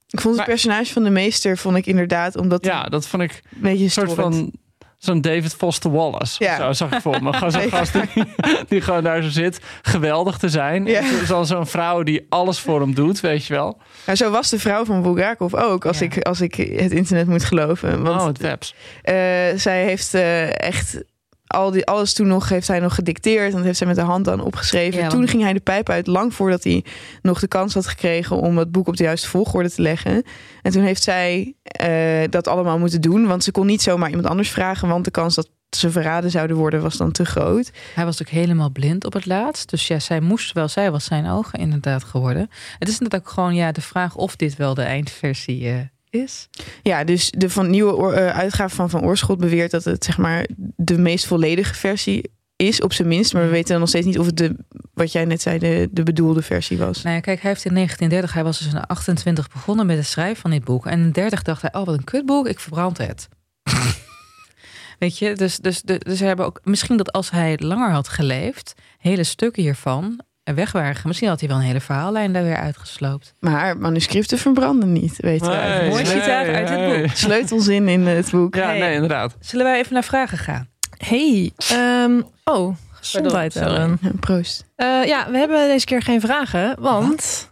[0.08, 3.22] Ik vond het Maar- personage van de meester, vond ik inderdaad, omdat Ja, dat vond
[3.22, 4.34] ik een beetje een soort storend.
[4.34, 4.52] van
[4.98, 6.44] zo'n David Foster Wallace.
[6.44, 6.56] Ja.
[6.56, 7.32] Zo zag ik voor me.
[7.36, 7.68] Gewoon zo'n Ja.
[7.68, 8.24] gast die,
[8.68, 9.60] die gewoon daar zo zit.
[9.82, 10.84] Geweldig te zijn.
[10.86, 11.24] Ja.
[11.26, 13.80] Zo- Zo'n vrouw die alles voor hem doet, weet je wel.
[14.06, 16.04] Nou, zo was de vrouw van Bulgakov ook, als, Ja.
[16.04, 18.02] ik, als ik het internet moet geloven.
[18.02, 18.74] Want oh, het webs.
[19.02, 19.14] eh,
[19.56, 21.02] zij heeft eh, echt
[21.46, 23.50] al die, alles toen nog, heeft hij nog gedicteerd.
[23.50, 25.00] En dat heeft zij met de hand dan opgeschreven.
[25.00, 26.84] Ja, toen ging hij de pijp uit, lang voordat hij
[27.22, 30.22] nog de kans had gekregen om het boek op de juiste volgorde te leggen.
[30.62, 33.26] En toen heeft zij eh, dat allemaal moeten doen.
[33.26, 36.56] Want ze kon niet zomaar iemand anders vragen, want de kans dat ze verraden zouden
[36.56, 37.70] worden was dan te groot.
[37.94, 39.70] Hij was ook helemaal blind op het laatst.
[39.70, 42.50] Dus ja, zij moest wel, zij was zijn ogen inderdaad geworden.
[42.78, 45.78] Het is inderdaad ook gewoon ja, de vraag of dit wel de eindversie eh,
[46.14, 46.48] is.
[46.82, 50.46] Ja, dus de van nieuwe eh, uitgave van Van Oorschot beweert dat het zeg maar
[50.76, 53.32] de meest volledige versie is, op zijn minst.
[53.32, 54.56] Maar we weten nog steeds niet of het de,
[54.94, 57.02] wat jij net zei, de, de bedoelde versie was.
[57.02, 60.06] Nou ja, kijk, hij heeft in 1930, hij was dus in 28 begonnen met het
[60.06, 60.86] schrijven van dit boek.
[60.86, 63.28] En in 30 dacht hij, oh wat een kutboek, ik verbrand het.
[64.98, 68.08] Weet je, dus, dus, dus, dus ze hebben ook, misschien dat als hij langer had
[68.08, 71.00] geleefd, hele stukken hiervan er weg waren.
[71.04, 73.34] Misschien had hij wel een hele verhaallijn daar weer uitgesloopt.
[73.40, 75.56] Maar manuscripten verbranden niet, weten we.
[75.56, 77.00] Nee, Mooi nee, citaat uit dit nee.
[77.02, 77.10] boek.
[77.16, 78.54] Sleutelzin in het boek.
[78.54, 78.78] Ja, Hey.
[78.78, 79.36] nee, inderdaad.
[79.40, 80.68] Zullen wij even naar vragen gaan?
[80.98, 83.98] Hey, ehm, oh, gezondheid Pardon, Ellen.
[84.20, 84.64] Proost.
[84.76, 87.50] Eh, ja, we hebben deze keer geen vragen, want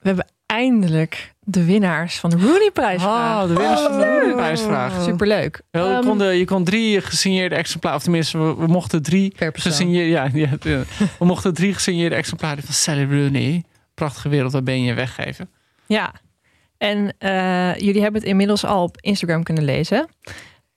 [0.00, 3.02] we hebben eindelijk de winnaars van de Rooney-prijs.
[3.02, 5.02] Oh, de winnaars van de Rooney-prijsvraag.
[5.02, 5.60] Superleuk.
[5.70, 9.02] Wel, je, Ehm, kon de- je kon drie gesigneerde exemplaren, of tenminste, we, we mochten
[9.02, 9.72] drie Per persoon.
[9.72, 10.82] gesigneerde, ja, ja, ja.
[11.18, 15.48] we mochten drie gesigneerde exemplaren van Sally Rooney, prachtige wereld, waar ben je weggeven.
[15.86, 16.12] Ja,
[16.78, 20.06] en eh, jullie hebben het inmiddels al op Instagram kunnen lezen.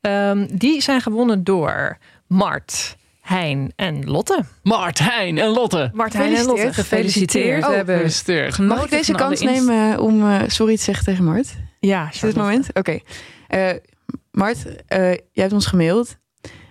[0.01, 1.97] Ehm, die zijn gewonnen door
[2.28, 2.95] Mart,
[3.30, 4.43] Hein en Lotte.
[4.63, 5.89] Mart, Hein en Lotte.
[5.93, 7.63] Mart, Hein en Lotte, Gefeliciteerd.
[7.65, 8.57] Oh, hebben Gefeliciteerd.
[8.57, 11.55] Mag ik deze kans nemen om eh, sorry te zeggen tegen Mart?
[11.80, 12.67] Ja, Is dit het moment?
[12.73, 12.99] Oké.
[13.47, 13.69] Eh,
[14.32, 16.17] Mart, eh, jij hebt ons gemaild.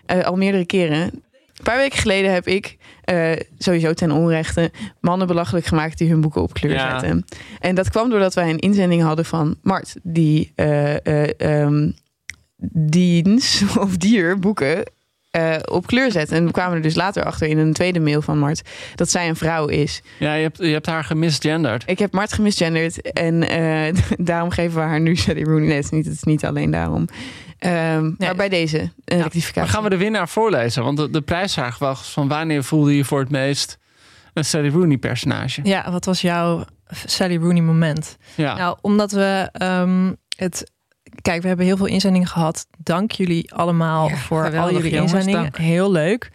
[0.06, 1.00] eh, al meerdere keren.
[1.02, 6.20] Een paar weken geleden heb ik eh, sowieso ten onrechte mannen belachelijk gemaakt die hun
[6.20, 6.98] boeken op kleur Ja.
[6.98, 7.24] zetten.
[7.60, 11.90] En dat kwam doordat wij een inzending hadden van Mart, die eh, eh, ehm,
[12.72, 14.82] diens of dier boeken
[15.30, 16.32] eh, op kleur zet.
[16.32, 18.62] En we kwamen er dus later achter in een tweede mail van Mart
[18.94, 20.02] dat zij een vrouw is.
[20.18, 21.82] Ja, je hebt, je hebt haar gemisgenderd.
[21.86, 25.66] Ik heb Mart gemisgenderd en eh, daarom geven we haar nu Sally Rooney.
[25.66, 27.08] Nee, het is niet, het is niet alleen daarom.
[27.58, 29.72] Ehm, Maar bij deze een Maar rectificatie.
[29.72, 30.82] gaan we de winnaar voorlezen?
[30.82, 33.78] Want de, de prijsvraag was van wanneer voelde je voor het meest
[34.34, 35.60] een Sally Rooney personage?
[35.62, 36.64] Ja, wat was jouw
[37.06, 38.16] Sally Rooney moment?
[38.34, 38.56] Ja.
[38.56, 40.70] Nou, omdat we ehm, het...
[41.22, 42.66] Kijk, we hebben heel veel inzendingen gehad.
[42.78, 45.42] Dank jullie allemaal Ja, voor al jullie jongens, inzendingen.
[45.42, 45.56] dank.
[45.56, 46.30] Heel leuk.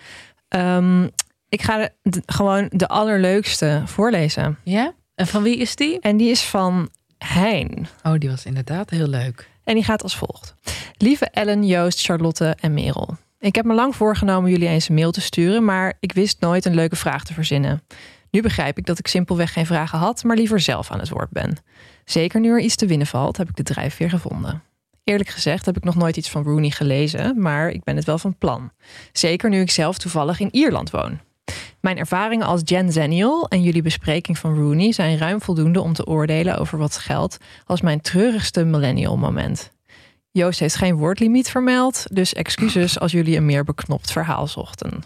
[0.48, 1.04] Ehm,
[1.50, 4.58] ik ga de, de- gewoon de allerleukste voorlezen.
[4.64, 4.94] Ja?
[5.16, 6.00] En van wie is die?
[6.00, 7.88] En die is van Hein.
[8.04, 9.50] Oh, die was inderdaad heel leuk.
[9.64, 10.56] En die gaat als volgt.
[10.98, 13.18] Lieve Ellen, Joost, Charlotte en Merel.
[13.40, 16.66] Ik heb me lang voorgenomen jullie eens een mail te sturen, maar ik wist nooit
[16.66, 17.82] een leuke vraag te verzinnen.
[18.30, 21.30] Nu begrijp ik dat ik simpelweg geen vragen had, maar liever zelf aan het woord
[21.30, 21.58] ben.
[22.06, 24.62] Zeker nu er iets te winnen valt, heb ik de drijfveer gevonden.
[25.04, 28.18] Eerlijk gezegd heb ik nog nooit iets van Rooney gelezen, maar ik ben het wel
[28.18, 28.72] van plan.
[29.12, 31.20] Zeker nu ik zelf toevallig in Ierland woon.
[31.80, 36.06] Mijn ervaringen als Gen Zennial en jullie bespreking van Rooney zijn ruim voldoende om te
[36.06, 39.72] oordelen over wat geldt als mijn treurigste millennial moment.
[40.32, 45.04] Joost heeft geen woordlimiet vermeld, dus excuses als jullie een meer beknopt verhaal zochten.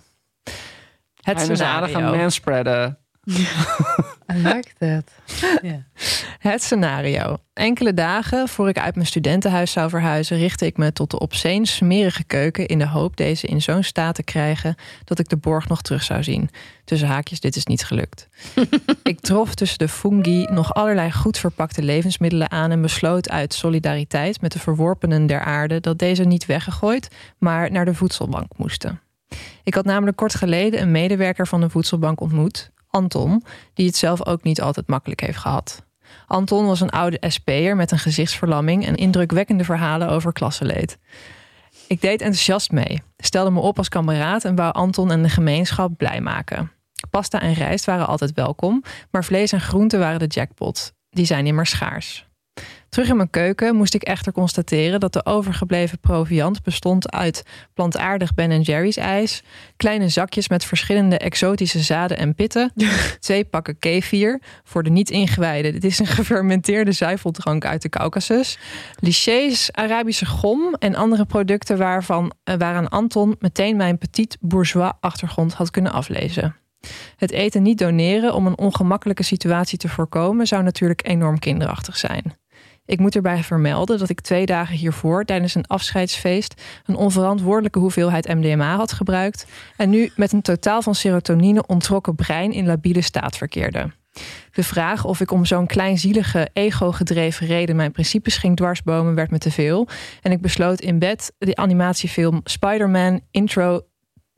[1.22, 2.98] Het Hij is aardig aan manspreaden.
[4.34, 5.12] I like that.
[6.40, 7.38] Het scenario.
[7.54, 11.68] Enkele dagen voor ik uit mijn studentenhuis zou verhuizen, richtte ik me tot de obscene
[11.68, 15.68] smerige keuken in de hoop deze in zo'n staat te krijgen dat ik de borg
[15.68, 16.50] nog terug zou zien.
[16.84, 18.28] Tussen haakjes, dit is niet gelukt.
[19.04, 24.42] ik trof tussen de fungi nog allerlei goed verpakte levensmiddelen aan en besloot uit solidariteit
[24.42, 27.08] met de verworpenen der aarde dat deze niet weggegooid,
[27.38, 29.02] maar naar de voedselbank moesten.
[29.64, 34.26] Ik had namelijk kort geleden een medewerker van de voedselbank ontmoet, Anton, die het zelf
[34.26, 35.86] ook niet altijd makkelijk heeft gehad.
[36.28, 40.98] Anton was een oude SP'er met een gezichtsverlamming en indrukwekkende verhalen over klassenleed.
[41.88, 45.98] Ik deed enthousiast mee, stelde me op als kameraad en wou Anton en de gemeenschap
[45.98, 46.72] blij maken.
[47.10, 50.94] Pasta en rijst waren altijd welkom, maar vlees en groenten waren de jackpot.
[51.10, 52.27] Die zijn immers schaars.
[52.90, 58.34] Terug in mijn keuken moest ik echter constateren dat de overgebleven proviand bestond uit plantaardig
[58.34, 59.44] Ben Jerry's ijs,
[59.76, 62.74] kleine zakjes met verschillende exotische zaden en pitten,
[63.20, 65.72] twee pakken kefir voor de niet-ingewijden.
[65.72, 68.58] Dit is een gefermenteerde zuiveldrank uit de Caucasus,
[69.00, 75.54] lichés, Arabische gom en andere producten waarvan eh, waaraan Anton meteen mijn petit bourgeois achtergrond
[75.54, 76.56] had kunnen aflezen.
[77.16, 82.36] Het eten niet doneren om een ongemakkelijke situatie te voorkomen zou natuurlijk enorm kinderachtig zijn.
[82.88, 88.28] Ik moet erbij vermelden dat ik twee dagen hiervoor tijdens een afscheidsfeest een onverantwoordelijke hoeveelheid
[88.28, 89.46] MDMA had gebruikt
[89.78, 93.92] en nu met een totaal van serotonine ontrokken brein in labiele staat verkeerde.
[94.52, 99.38] De vraag of ik om zo'n kleinzielige, ego-gedreven reden mijn principes ging dwarsbomen werd me
[99.38, 99.88] te veel.
[100.22, 103.82] En ik besloot in bed de animatiefilm Spider-Man Intro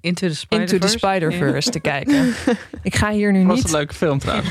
[0.02, 2.34] Into the Spider-Verse, Into the Spider-Verse te kijken.
[2.84, 4.50] Ik ga hier nu was niet een leuke film trouwens.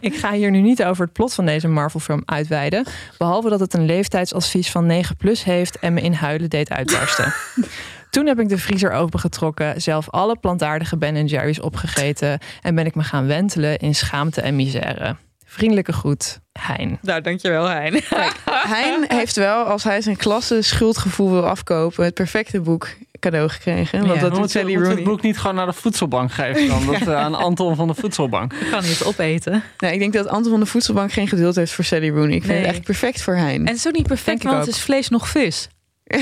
[0.00, 2.86] ik ga hier nu niet over het plot van deze Marvel-film uitweiden.
[3.18, 7.34] Behalve dat het een leeftijdsadvies van 9 plus heeft en me in huilen deed uitbarsten.
[8.10, 12.94] Toen heb ik de vriezer opengetrokken, zelf alle plantaardige Ben Jerry's opgegeten en ben ik
[12.94, 15.16] me gaan wentelen in schaamte en misère.
[15.44, 16.98] Vriendelijke groet, Hein.
[17.02, 18.00] Nou, dankjewel, Hein.
[18.44, 22.88] Hein heeft wel, als hij zijn klasse schuldgevoel wil afkopen, het perfecte boek
[23.20, 23.98] cadeau gekregen.
[24.00, 24.20] Want Ja.
[24.20, 24.90] dat We doet Sally Rooney.
[24.94, 26.86] het boek niet gewoon naar de voedselbank geven dan.
[26.86, 28.52] Dat, eh, aan Anton van de voedselbank.
[28.52, 29.62] Ik kan niet opeten.
[29.78, 32.34] Nee, ik denk dat Anton van de Voedselbank geen geduld heeft voor Sally Rooney.
[32.36, 32.66] Ik vind Nee.
[32.66, 33.60] het echt perfect voor Hein.
[33.60, 35.68] En het is ook niet perfect, want het is vlees nog vis.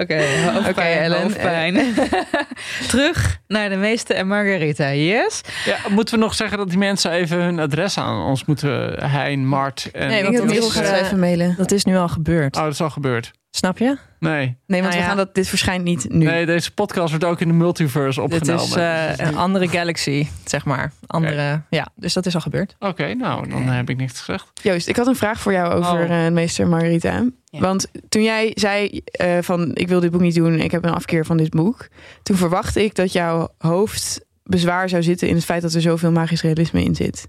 [0.00, 0.24] Oké,
[0.68, 1.22] Oké, Ellen.
[1.22, 1.94] hoofdpijn.
[2.88, 5.40] Terug naar de meeste en Margarita, yes?
[5.64, 9.04] Ja, moeten we nog zeggen dat die mensen even hun adres aan ons moeten...
[9.10, 10.08] Hein, Mart en...
[10.08, 11.54] Nee, want dat Merel is, gaat eh, ze even mailen.
[11.56, 12.56] Dat is nu al gebeurd.
[12.56, 13.32] Oh, dat is al gebeurd.
[13.56, 13.96] Snap je?
[14.20, 14.56] Nee.
[14.66, 16.24] Nee, want Nou we gaan dat, dit verschijnt niet nu.
[16.24, 18.64] Nee, deze podcast wordt ook in de multiverse Dit opgenomen.
[18.64, 18.74] is
[19.18, 20.92] eh, een andere galaxy, zeg maar.
[21.06, 22.76] Andere, ja, dus dat is al gebeurd.
[22.78, 24.50] Oké, nou, dan heb ik niks gezegd.
[24.62, 26.26] Joost, ik had een vraag voor jou over Oh.
[26.26, 27.24] eh, meester Margarita.
[27.44, 27.60] Ja.
[27.60, 30.94] Want toen jij zei eh, van ik wil dit boek niet doen, ik heb een
[30.94, 31.88] afkeer van dit boek.
[32.22, 36.42] Toen verwachtte ik dat jouw hoofdbezwaar zou zitten in het feit dat er zoveel magisch
[36.42, 37.28] realisme in zit.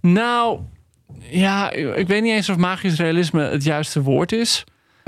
[0.00, 0.60] Nou,
[1.18, 4.64] ja, ik weet niet eens of magisch realisme het juiste woord is.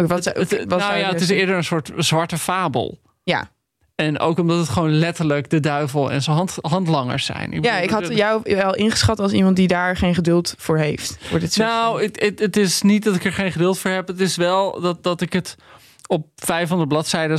[0.06, 2.98] Wat, Het- het- nou ja, het is eerder een soort zwarte fabel.
[3.22, 3.50] Ja.
[3.94, 7.50] En ook omdat het gewoon letterlijk de duivel en zijn hand, handlangers zijn.
[7.50, 11.18] Ja, bedoel, ik had jou wel ingeschat als iemand die daar geen geduld voor heeft.
[11.28, 13.90] Wordt het zo Nou, het, het, het is niet dat ik er geen geduld voor
[13.90, 14.06] heb.
[14.06, 15.56] Het is wel dat, dat ik het
[16.06, 17.38] op 500 bladzijden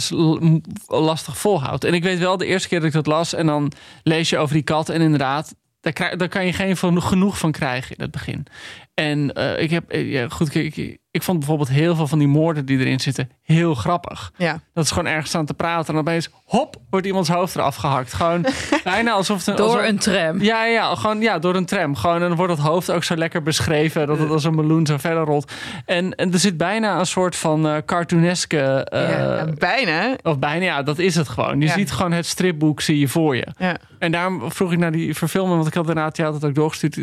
[0.88, 1.84] lastig volhoud.
[1.84, 3.34] En ik weet wel, de eerste keer dat ik dat las...
[3.34, 3.72] en dan
[4.04, 5.56] lees je over die kat en inderdaad...
[5.82, 8.46] daar, daar kan je geen genoeg van krijgen in het begin.
[8.94, 12.28] En eh, ik heb, eh, ja, goed, ik, ik, vond bijvoorbeeld heel veel van die
[12.28, 14.32] moorden die erin zitten heel grappig.
[14.38, 14.60] Ja.
[14.74, 17.76] Dat is gewoon ergens staan te praten en dan opeens, hop, wordt iemands hoofd eraf
[17.76, 18.14] gehakt.
[18.14, 18.46] Gewoon
[18.84, 20.42] bijna alsof het Door alsof- een tram.
[20.42, 21.96] ja, ja, gewoon ja, door een tram.
[21.96, 24.86] Gewoon, en dan wordt het hoofd ook zo lekker beschreven dat het als een meloen
[24.86, 25.52] zo verder rolt.
[25.86, 28.60] En, en er zit bijna een soort van eh cartooneske.
[28.60, 30.16] eh, Ja, bijna.
[30.24, 31.60] Of bijna, ja, dat is het gewoon.
[31.60, 31.74] Je Ja.
[31.74, 33.48] ziet gewoon het stripboek zie je voor je.
[33.58, 33.78] Ja.
[34.00, 36.96] En daarom vroeg ik naar die verfilming, want ik had daarna dat ook doorgestuurd.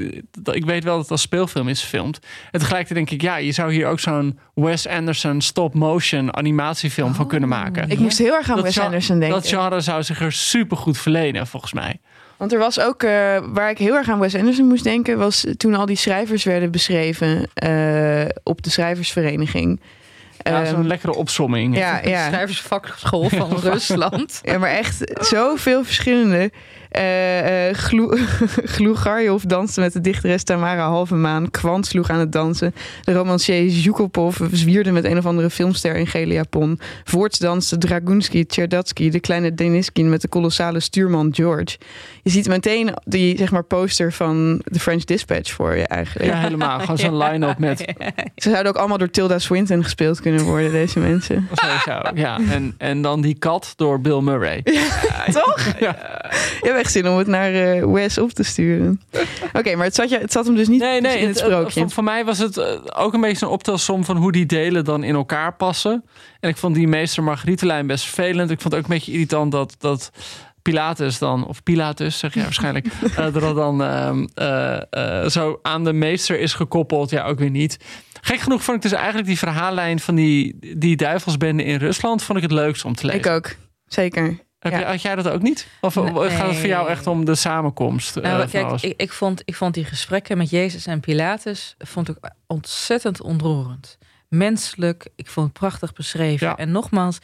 [0.53, 2.19] Ik weet wel dat het als speelfilm is gefilmd.
[2.51, 7.27] En tegelijkertijd denk ik, ja, je zou hier ook zo'n Wes Anderson stop-motion animatiefilm van
[7.27, 7.89] kunnen maken.
[7.91, 9.41] Ik moest heel erg aan Dat Wes Anderson denken.
[9.41, 12.01] Dat genre zou zich er super goed verlenen, volgens mij.
[12.37, 13.11] Want er was ook, eh,
[13.53, 16.71] waar ik heel erg aan Wes Anderson moest denken, was toen al die schrijvers werden
[16.71, 19.81] beschreven eh, op de schrijversvereniging.
[20.43, 21.77] Ja, Ehm, zo'n lekkere opsomming.
[21.77, 22.27] ja, ja.
[22.29, 24.41] Schrijversvakschool van Rusland.
[24.43, 26.51] ja, maar echt zoveel verschillende.
[26.91, 28.17] Eh eh Glo-
[28.75, 31.51] Glo Garjov danste met de dichteres Tamara Halvemaan.
[31.51, 32.75] Kwant sloeg aan het dansen.
[33.05, 36.81] De romancier Zhukopov zwierde met een of andere filmster in gele japon.
[37.05, 41.77] Voorts danste Dragunsky Tcherdatsky, de kleine Deniskin met de kolossale stuurman George.
[42.23, 46.31] Je ziet meteen die zeg maar, poster van The French Dispatch voor je eigenlijk.
[46.31, 46.79] Ja, helemaal.
[46.89, 47.79] Gewoon zo'n line-up met...
[48.37, 51.49] Ze zouden ook allemaal door Tilda Swinton gespeeld kunnen worden, deze mensen.
[51.53, 52.39] Sowieso, ja.
[52.51, 54.63] En, en dan die kat door Bill Murray.
[55.33, 55.67] Toch?
[55.81, 55.97] Ja.
[56.61, 59.01] Je hebt echt zin om het naar eh, Wes op te sturen.
[59.53, 61.19] Oké, maar het zat, je, het zat hem dus niet Nee, nee.
[61.19, 61.81] in het het- eh, sprookje.
[61.81, 62.67] voor, voor mij was het eh,
[62.97, 66.05] ook een beetje een optelsom van hoe die delen dan in elkaar passen.
[66.41, 68.51] En ik vond die meester Margarietelijn best vervelend.
[68.51, 69.75] Ik vond het ook een beetje irritant dat...
[69.79, 70.11] dat
[70.63, 74.81] Pilatus dan, of Pilatus zeg je waarschijnlijk, dat dat dan ehm, eh,
[75.23, 77.11] eh, zo aan de meester is gekoppeld.
[77.11, 77.77] Ja, ook weer niet.
[78.21, 82.39] Gek genoeg vond ik dus eigenlijk die verhaallijn van die, die duivelsbende in Rusland, vond
[82.39, 83.21] ik het leukst om te lezen.
[83.21, 83.55] Ik ook,
[83.87, 84.39] zeker.
[84.59, 84.83] Heb Ja.
[84.83, 85.67] had jij dat ook niet?
[85.81, 86.31] Of Nee.
[86.31, 88.17] gaat het voor jou echt om de samenkomst?
[88.17, 91.75] eh, Nou, van kijk, ik, ik, vond, ik vond die gesprekken met Jezus en Pilatus
[91.79, 93.99] vond ik ontzettend ontroerend.
[94.29, 96.47] Menselijk, ik vond het prachtig beschreven.
[96.47, 96.57] Ja.
[96.57, 97.19] En nogmaals,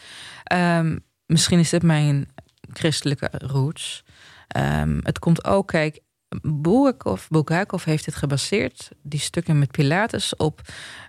[0.45, 2.29] ehm, misschien is dit mijn
[2.73, 4.05] christelijke roots.
[4.49, 6.01] Ehm, het komt ook, kijk,
[6.43, 10.61] Bulgakov, Bulgakov heeft dit gebaseerd, die stukken met Pilatus, op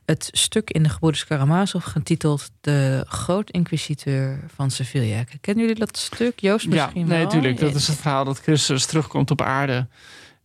[0.05, 5.23] het stuk in de Gebroeders Karamazov getiteld De Groot Inquisiteur van Sevilla.
[5.41, 6.39] Kennen jullie dat stuk?
[6.39, 7.23] Joost Ja, misschien nee, wel?
[7.23, 7.59] natuurlijk.
[7.59, 9.87] Dat is het verhaal dat Christus terugkomt op aarde.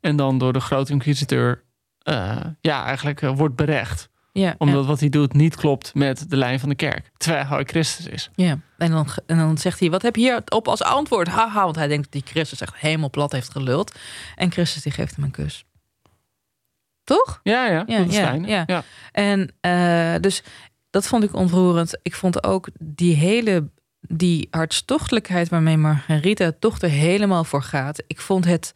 [0.00, 1.62] En dan door de grote inquisiteur
[2.02, 4.09] eh, ja, eigenlijk eh, wordt berecht.
[4.32, 7.10] Ja, Omdat wat hij doet niet klopt met de lijn van de kerk.
[7.16, 8.30] Terwijl hij Christus is.
[8.34, 11.28] Ja, en dan, en dan zegt hij, wat heb je hier op als antwoord?
[11.28, 13.98] Haha, want hij denkt dat die Christus echt helemaal plat heeft geluld.
[14.34, 15.64] En Christus die geeft hem een kus.
[17.04, 17.40] toch?
[17.42, 17.84] Ja, ja.
[17.86, 18.44] Ja, dat is ja, fijn.
[18.44, 18.64] ja.
[18.66, 18.82] ja.
[19.12, 20.42] En eh, dus
[20.90, 21.98] dat vond ik ontroerend.
[22.02, 23.68] Ik vond ook die hele
[24.00, 28.02] die hartstochtelijkheid waarmee Margarita toch er helemaal voor gaat.
[28.06, 28.72] Ik vond het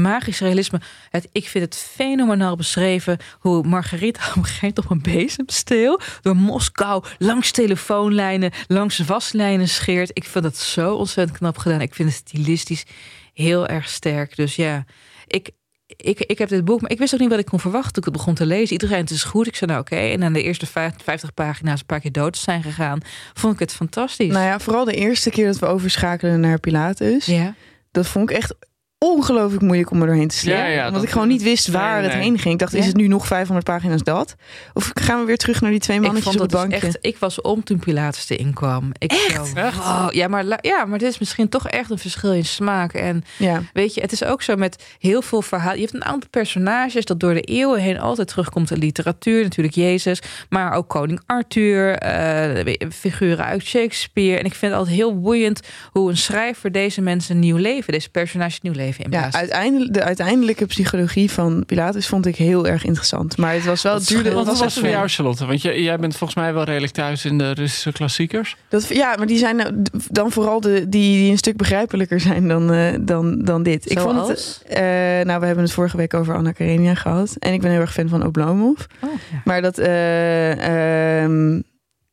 [0.00, 0.80] magisch realisme.
[1.10, 6.00] Het, ik vind het fenomenaal beschreven hoe Margarita op een gegeven moment op een bezemsteel
[6.20, 10.10] door Moskou langs telefoonlijnen, langs waslijnen scheert.
[10.12, 11.80] Ik vind dat zo ontzettend knap gedaan.
[11.80, 12.84] Ik vind het stilistisch
[13.32, 14.36] heel erg sterk.
[14.36, 14.84] Dus ja,
[15.26, 15.50] ik,
[15.86, 18.02] ik, ik heb dit boek, maar ik wist ook niet wat ik kon verwachten toen
[18.02, 18.72] ik het begon te lezen.
[18.72, 19.46] Iedereen, het is goed.
[19.46, 19.96] Ik zei nou oké.
[19.96, 23.00] En aan de eerste vijf- 50 pagina's een paar keer dood zijn gegaan,
[23.34, 24.32] vond ik het fantastisch.
[24.32, 27.26] Nou ja, vooral de eerste keer dat we overschakelen naar Pilatus.
[27.26, 27.54] ja.
[27.90, 28.54] Dat vond ik echt
[28.98, 30.60] ongelooflijk moeilijk om er doorheen te slepen.
[30.62, 32.54] Ja, ja, Want dat- ik gewoon niet wist waar Nee, het heen ging.
[32.54, 34.34] Ik dacht, is het nu nog 500 pagina's dat?
[34.74, 36.82] Of gaan we weer terug naar die twee Ik mannetjes vond op dat het dus
[36.82, 36.98] echt.
[37.00, 38.90] Ik was om toen Pilatus erin kwam.
[38.98, 39.52] Ik echt?
[39.54, 39.78] Echt?
[40.10, 42.92] ja, maar, ja, maar dit is misschien toch echt een verschil in smaak.
[42.92, 43.62] En Ja.
[43.72, 45.74] weet je, het is ook zo met heel veel verhalen.
[45.76, 49.42] Je hebt een aantal personages dat door de eeuwen heen altijd terugkomt in literatuur.
[49.42, 54.38] Natuurlijk Jezus, maar ook koning Arthur, eh, figuren uit Shakespeare.
[54.38, 55.60] En ik vind het altijd heel boeiend
[55.92, 59.36] hoe een schrijver deze mensen nieuw leven, deze personages nieuw leven Ja, inblaast.
[59.36, 63.36] uiteindelijk, de uiteindelijke psychologie van Pilatus vond ik heel erg interessant.
[63.36, 64.32] Maar het was wel Dat duurde.
[64.32, 65.46] Wat was het voor jou, Charlotte?
[65.46, 68.56] Want jij, jij bent volgens mij wel redelijk thuis in de Russische klassiekers.
[68.68, 72.48] Dat, ja, maar die zijn nou- dan vooral de, die, die een stuk begrijpelijker zijn
[72.48, 73.90] dan, eh, dan, dan dit.
[73.90, 74.80] Ik vond het, eh,
[75.24, 77.36] nou, we hebben het vorige week over Anna Karenina gehad.
[77.38, 78.80] En ik ben heel erg fan van Oblomov.
[79.00, 79.40] Oh, ja.
[79.44, 81.60] Maar dat, eh, ehm,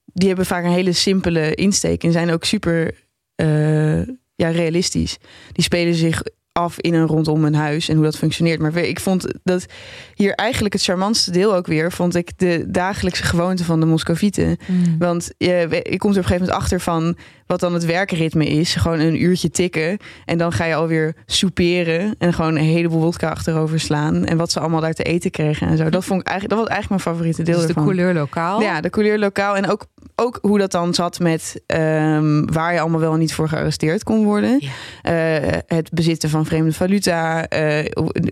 [0.06, 3.02] die hebben vaak een hele simpele insteek en zijn ook super
[3.36, 4.02] eh,
[4.36, 5.18] ja, realistisch.
[5.52, 6.24] Die spelen zich
[6.54, 8.60] af in en rondom een huis en hoe dat functioneert.
[8.60, 9.66] Maar ik vond dat
[10.14, 14.58] hier eigenlijk het charmantste deel ook weer, vond ik de dagelijkse gewoonte van de Moscovieten.
[14.68, 14.96] Mm.
[15.00, 17.18] Want je, je komt er op een gegeven moment achter van
[17.48, 18.76] wat dan het werkritme is.
[18.76, 19.98] Gewoon een uurtje tikken.
[20.26, 22.16] En dan ga je alweer souperen.
[22.18, 24.26] En gewoon een heleboel wodka achterover slaan.
[24.26, 25.90] En wat ze allemaal daar te eten kregen en zo.
[25.90, 28.62] Dat, vond ik eigenlijk, dat was eigenlijk mijn favoriete deel Dus de couleur lokaal.
[28.62, 29.56] Ja, de couleur lokaal.
[29.56, 29.86] En ook,
[30.16, 34.04] ook hoe dat dan zat met ehm, waar je allemaal wel en niet voor gearresteerd
[34.04, 34.60] kon worden.
[34.60, 34.70] Ja.
[35.02, 37.48] Eh, het bezitten van vreemde valuta.
[37.48, 37.86] eh,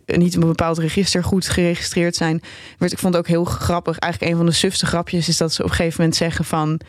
[0.05, 2.41] niet een bepaald register goed geregistreerd zijn.
[2.78, 3.97] Werd, ik vond het ook heel grappig.
[3.97, 6.80] Eigenlijk een van de sufste grapjes is dat ze op een gegeven moment zeggen van...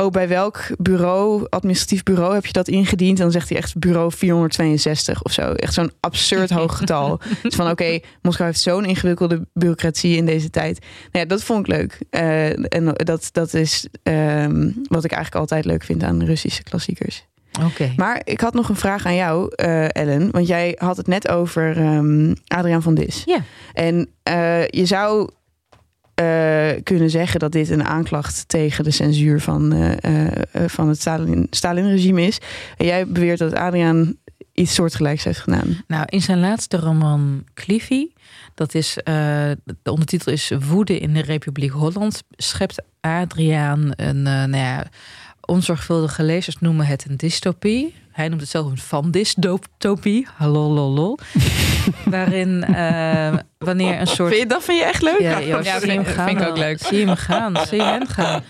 [0.00, 3.16] Oh, bij welk bureau, administratief bureau, heb je dat ingediend?
[3.18, 5.52] En dan zegt hij echt bureau 462 of zo.
[5.52, 7.20] Echt zo'n absurd hoog getal.
[7.42, 10.78] dus van oké, Moskou heeft zo'n ingewikkelde bureaucratie in deze tijd.
[10.80, 11.98] Nou ja, dat vond ik leuk.
[12.10, 17.26] Eh, en dat, dat is ehm, wat ik eigenlijk altijd leuk vind aan Russische klassiekers.
[17.64, 17.92] Oké.
[17.96, 20.30] Maar ik had nog een vraag aan jou, eh, Ellen.
[20.30, 23.22] Want jij had het net over ehm, Adriaan van Dis.
[23.26, 23.42] Ja.
[23.72, 25.30] En eh, je zou
[26.20, 31.00] eh, kunnen zeggen dat dit een aanklacht tegen de censuur van, eh, eh, van het
[31.00, 32.38] Stalin- Stalin-regime is.
[32.76, 34.16] En jij beweert dat Adriaan
[34.52, 35.82] iets soortgelijks heeft gedaan.
[35.86, 38.06] Nou, in zijn laatste roman Cliffy,
[38.54, 38.94] dat is,
[39.82, 44.86] de ondertitel is Woede in de Republiek Holland, schept Adriaan een, nou ja,
[45.40, 47.94] onzorgvuldige lezers noemen het een dystopie.
[48.10, 50.26] Hij noemt het zelf een van-dystopie.
[50.34, 51.18] Hallo, lol,
[52.04, 54.28] Waarin eh, wanneer een soort...
[54.28, 55.20] Vind je, dat vind je echt leuk?
[55.20, 56.28] Ja, Joost, Ja, zie hem gaan.
[56.28, 56.78] vind ik ook leuk.
[56.78, 57.56] Zie je hem gaan.
[57.66, 58.42] Zie je hem gaan.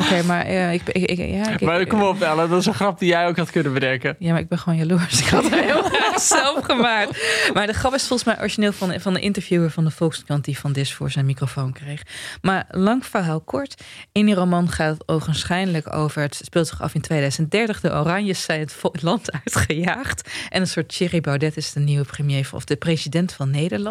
[0.00, 2.48] Oké, maar eh, ik, ik, ik, ja, ik, Maar kom op, Ellen.
[2.48, 4.16] Dat is een grap die jij ook had kunnen bedenken.
[4.18, 5.20] ja, maar ik ben gewoon jaloers.
[5.20, 7.24] Ik had het heel graag zelf gemaakt.
[7.54, 10.44] Maar de grap is volgens mij origineel van, van de interviewer van de Volkskrant...
[10.44, 12.02] die van Dis voor zijn microfoon kreeg.
[12.42, 13.82] Maar lang verhaal kort.
[14.12, 16.22] In die roman gaat het ogenschijnlijk over...
[16.22, 17.80] het speelt zich af in 2030.
[17.80, 20.30] De Oranjes zijn het land uitgejaagd.
[20.48, 22.48] En een soort Thierry Baudet is de nieuwe premier...
[22.52, 23.84] of de president van Nederland.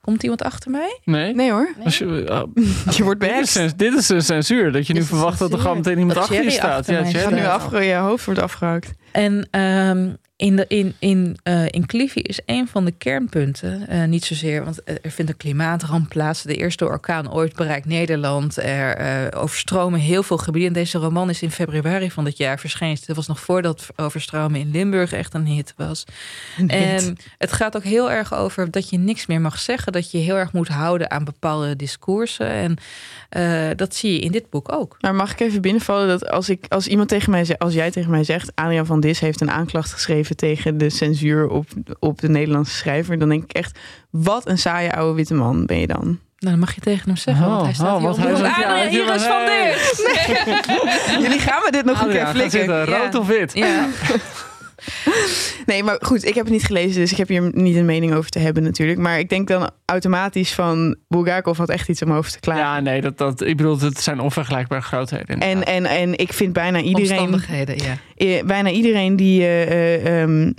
[0.00, 1.00] Komt iemand achter mij?
[1.04, 1.34] Nee?
[1.34, 2.42] Nee hoor, Als je, oh,
[2.96, 3.52] je wordt dit, is, behext.
[3.52, 4.72] cens- dit is een censuur.
[4.72, 6.78] Dat je nu Dit verwacht dat er gewoon meteen iemand Dat achter je staat.
[6.78, 7.04] achter Ja.
[7.20, 8.92] Gaat nu afge je hoofd wordt afgehakt.
[9.12, 10.12] En ehm,
[10.42, 14.64] in, de, in, in, eh in Cliffy is een van de kernpunten, eh, niet zozeer,
[14.64, 16.42] want er vindt een klimaatramp plaats.
[16.42, 18.56] De eerste orkaan ooit bereikt Nederland.
[18.56, 20.72] Er eh, overstromen heel veel gebieden.
[20.72, 22.96] Deze roman is in februari van dit jaar verschenen.
[23.06, 26.04] Dat was nog voordat overstromen in Limburg echt een hit was.
[26.66, 29.92] En het gaat ook heel erg over dat je niks meer mag zeggen.
[29.92, 32.48] Dat je heel erg moet houden aan bepaalde discoursen.
[32.48, 32.76] En
[33.76, 34.96] dat zie je in dit boek ook.
[35.00, 37.90] Maar mag ik even binnenvallen dat als, ik, als iemand tegen mij zegt, als jij
[37.90, 41.66] tegen mij zegt, Adriaan van Dis heeft een aanklacht geschreven tegen de censuur op,
[41.98, 43.78] op de Nederlandse schrijver, dan denk ik echt,
[44.10, 46.04] wat een saaie oude witte man ben je dan?
[46.04, 46.18] Nou,
[46.54, 48.98] dan mag je tegen hem zeggen, want hij Oh, staat oh, hier op hij je
[49.00, 49.46] Iris wel, van.
[49.46, 51.20] Dis.
[51.24, 52.50] Jullie gaan me dit nog een keer flikken.
[52.50, 53.18] zitten, rood Ja.
[53.18, 53.52] of wit?
[53.54, 53.86] Ja.
[55.66, 58.14] Nee, maar goed, ik heb het niet gelezen, dus ik heb hier niet een mening
[58.14, 58.98] over te hebben natuurlijk.
[58.98, 62.62] Maar ik denk dan automatisch van, Bulgakov had echt iets om over te klagen.
[62.62, 65.38] Ja, nee, dat, dat, ik bedoel, het zijn onvergelijkbare grootheden.
[65.38, 65.74] En, inderdaad.
[65.74, 67.76] en, en ik vind bijna iedereen, Omstandigheden,
[68.16, 68.44] ja.
[68.44, 70.52] bijna iedereen die eh, eh, ehm,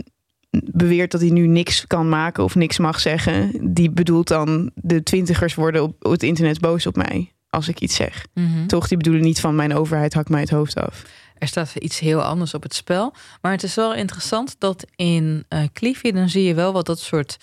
[0.74, 5.04] beweert dat hij nu niks kan maken of niks mag zeggen, die bedoelt dan de
[5.04, 8.26] twintigers worden op, op het internet boos op mij als ik iets zeg.
[8.34, 8.68] Mhm.
[8.68, 11.04] Toch, die bedoelen niet van mijn overheid hakt mij het hoofd af.
[11.38, 13.14] Er staat iets heel anders op het spel.
[13.42, 16.12] Maar het is wel interessant dat in eh Cliffy...
[16.12, 17.38] dan zie je wel wat dat soort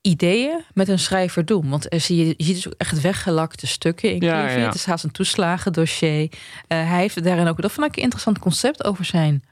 [0.00, 1.68] ideeën met een schrijver doen.
[1.68, 4.58] Want er zie je, je ziet dus ook echt weggelakte stukken in Ja, Cliffy.
[4.58, 4.66] ja.
[4.66, 6.32] Het is haast een toeslagendossier.
[6.66, 7.62] Eh hij heeft daarin ook...
[7.62, 9.42] Dat vond ik een interessant concept over zijn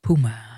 [0.00, 0.50] Puma.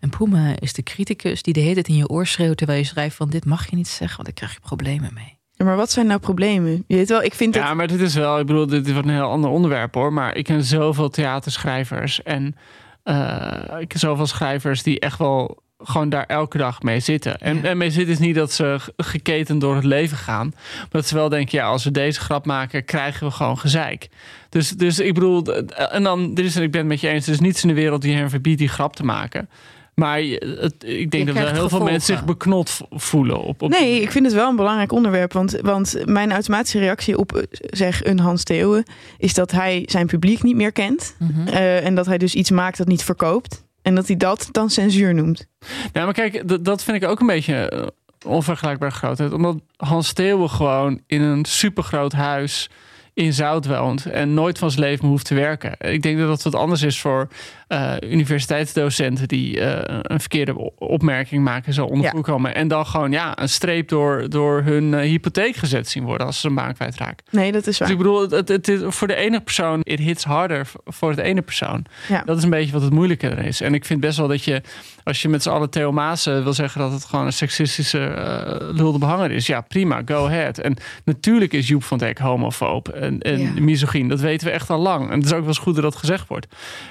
[0.00, 2.56] En Puma is de criticus die de hele tijd in je oor schreeuwt...
[2.56, 4.16] terwijl je schrijft van dit mag je niet zeggen...
[4.16, 5.33] want daar krijg je problemen mee.
[5.56, 6.84] Ja, maar wat zijn nou problemen?
[6.86, 7.62] Je weet wel, ik vind dat...
[7.62, 10.12] Ja, maar dit is wel, ik bedoel, dit wordt een heel ander onderwerp hoor.
[10.12, 12.56] Maar ik ken zoveel theaterschrijvers en
[13.02, 17.38] eh, ik ken zoveel schrijvers die echt wel gewoon daar elke dag mee zitten.
[17.38, 17.62] En, Ja.
[17.62, 20.52] en mee zitten is niet dat ze g- geketen door het leven gaan.
[20.78, 24.08] Maar dat ze wel denken, ja, als we deze grap maken, krijgen we gewoon gezeik.
[24.48, 27.32] Dus, dus ik bedoel, en dan, dit is, ik ben het met je eens, er
[27.32, 29.48] is niets in de wereld die hen verbiedt die grap te maken.
[29.94, 33.42] Maar het, ik denk dat wel krijgt heel veel mensen zich beknot voelen.
[33.42, 35.32] Op, op Nee, ik vind het wel een belangrijk onderwerp.
[35.32, 38.84] Want, want mijn automatische reactie op, zeg, een Hans Theeuwen...
[39.18, 41.16] is dat hij zijn publiek niet meer kent.
[41.18, 41.48] Mhm.
[41.48, 43.64] Eh, en dat hij dus iets maakt dat niet verkoopt.
[43.82, 45.46] En dat hij dat dan censuur noemt.
[45.92, 47.86] Ja, maar kijk, dat vind ik ook een beetje eh,
[48.26, 49.32] onvergelijkbaar grootheid.
[49.32, 52.70] Omdat Hans Steeuwen gewoon in een supergroot huis
[53.14, 55.74] in Zout woont en nooit van zijn leven hoeft te werken.
[55.78, 57.28] Ik denk dat dat wat anders is voor
[57.68, 62.20] eh, universiteitsdocenten die eh, een verkeerde opmerking maken zo onder Ja.
[62.20, 66.26] komen en dan gewoon ja, een streep door, door hun eh, hypotheek gezet zien worden
[66.26, 67.24] als ze een baan kwijtraken.
[67.30, 67.90] Nee, dat is Dus waar.
[67.90, 71.42] ik bedoel, het, het, is voor de ene persoon, it hits harder voor het ene
[71.42, 71.84] persoon.
[72.08, 72.22] Ja.
[72.24, 73.60] Dat is een beetje wat het moeilijke er is.
[73.60, 74.62] En ik vind best wel dat je,
[75.04, 78.68] als je met z'n allen Theo Maas wil zeggen dat het gewoon een seksistische uh,
[78.76, 79.46] lulde behanger is.
[79.46, 80.58] Ja, prima, go ahead.
[80.58, 83.50] En natuurlijk is Joep van Dijk homofoob en, en Ja.
[83.60, 84.08] misogyn.
[84.08, 85.10] Dat weten we echt al lang.
[85.10, 86.46] En het is ook wel eens goed dat dat gezegd wordt.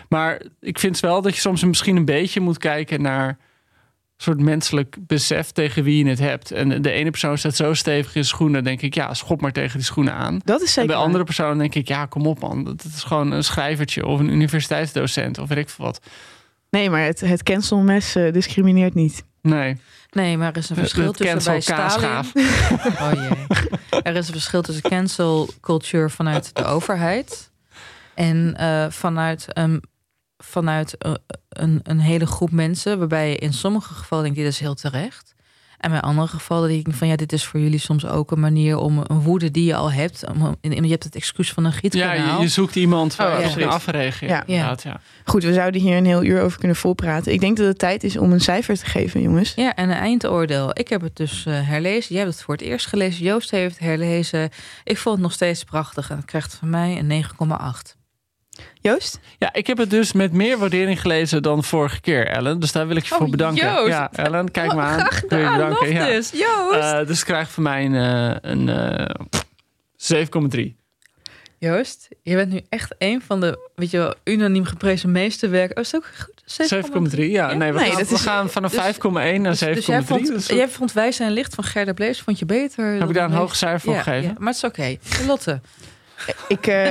[0.09, 3.37] Maar ik vind wel dat je soms misschien een beetje moet kijken naar een
[4.29, 6.51] soort menselijk besef tegen wie je het hebt.
[6.51, 9.77] En de ene persoon staat zo stevig in schoenen, denk ik, ja, schop maar tegen
[9.77, 10.39] die schoenen aan.
[10.43, 11.05] Dat is En zeker bij waar.
[11.05, 12.63] andere personen denk ik, ja, kom op man.
[12.63, 15.99] Dat is gewoon een schrijvertje of een universiteitsdocent of weet ik veel wat.
[16.73, 19.23] Nee, maar het, het cancelmes eh, discrimineert niet.
[19.41, 19.77] Nee.
[20.09, 22.09] Nee, maar er is een verschil het tussen bij Stalin...
[23.01, 24.01] Oh jee.
[24.03, 27.51] Er is een verschil tussen cancel culture vanuit de overheid
[28.13, 29.79] en eh, vanuit, um,
[30.37, 31.13] vanuit eh,
[31.49, 35.32] een, een hele groep mensen, waarbij je in sommige gevallen denkt, dit is heel terecht.
[35.83, 38.39] En bij andere gevallen denk ik van ja, dit is voor jullie soms ook een
[38.39, 40.23] manier om een woede die je al hebt.
[40.31, 42.35] Om, je hebt het excuus van een Ja, gietkanaal.
[42.37, 43.77] je, je zoekt iemand waar Oh, je ja.
[44.19, 44.43] Ja.
[44.45, 44.77] Ja.
[44.83, 44.99] Ja.
[45.25, 47.33] Goed, we zouden hier een heel uur over kunnen volpraten.
[47.33, 49.53] Ik denk dat het tijd is om een cijfer te geven, jongens.
[49.55, 50.69] Ja, en een eindoordeel.
[50.73, 52.15] Ik heb het dus eh, herlezen.
[52.15, 53.23] Jij hebt het voor het eerst gelezen.
[53.25, 54.49] Joost heeft het herlezen.
[54.83, 58.02] Ik vond het nog steeds prachtig en het krijgt van mij een 9,8.
[58.81, 59.19] Joost?
[59.39, 62.59] Ja, ik heb het dus met meer waardering gelezen dan vorige keer, Ellen.
[62.59, 63.65] Dus daar wil ik je Oh, voor bedanken.
[63.73, 63.87] Joost.
[63.87, 64.99] Ja, Ellen, kijk Oh, maar aan.
[64.99, 65.91] graag gedaan, bedanken.
[65.91, 66.05] Ja.
[66.05, 66.31] dus.
[66.31, 66.75] Joost.
[66.79, 69.15] Eh, dus krijg voor mij een, eh, een eh,
[69.95, 70.75] 7,3.
[71.57, 75.77] Joost, je bent nu echt een van de, weet je wel, unaniem geprezen meesterwerken.
[75.77, 76.43] Oh, is dat ook goed?
[77.13, 77.53] 7,3, ja.
[77.53, 79.73] Nee, we, Nee, gaan, dat we is- gaan vanaf dus- 5,1 naar 7,3.
[79.75, 82.85] Dus jij vond, Dus jij vond Wij zijn licht van Gerda Blees, vond je beter?
[82.85, 84.27] heb ik daar een hoog cijfer voor ja, gegeven?
[84.29, 84.97] Ja, maar het is oké.
[85.27, 85.61] Lotte.
[86.47, 86.89] Ik, eh,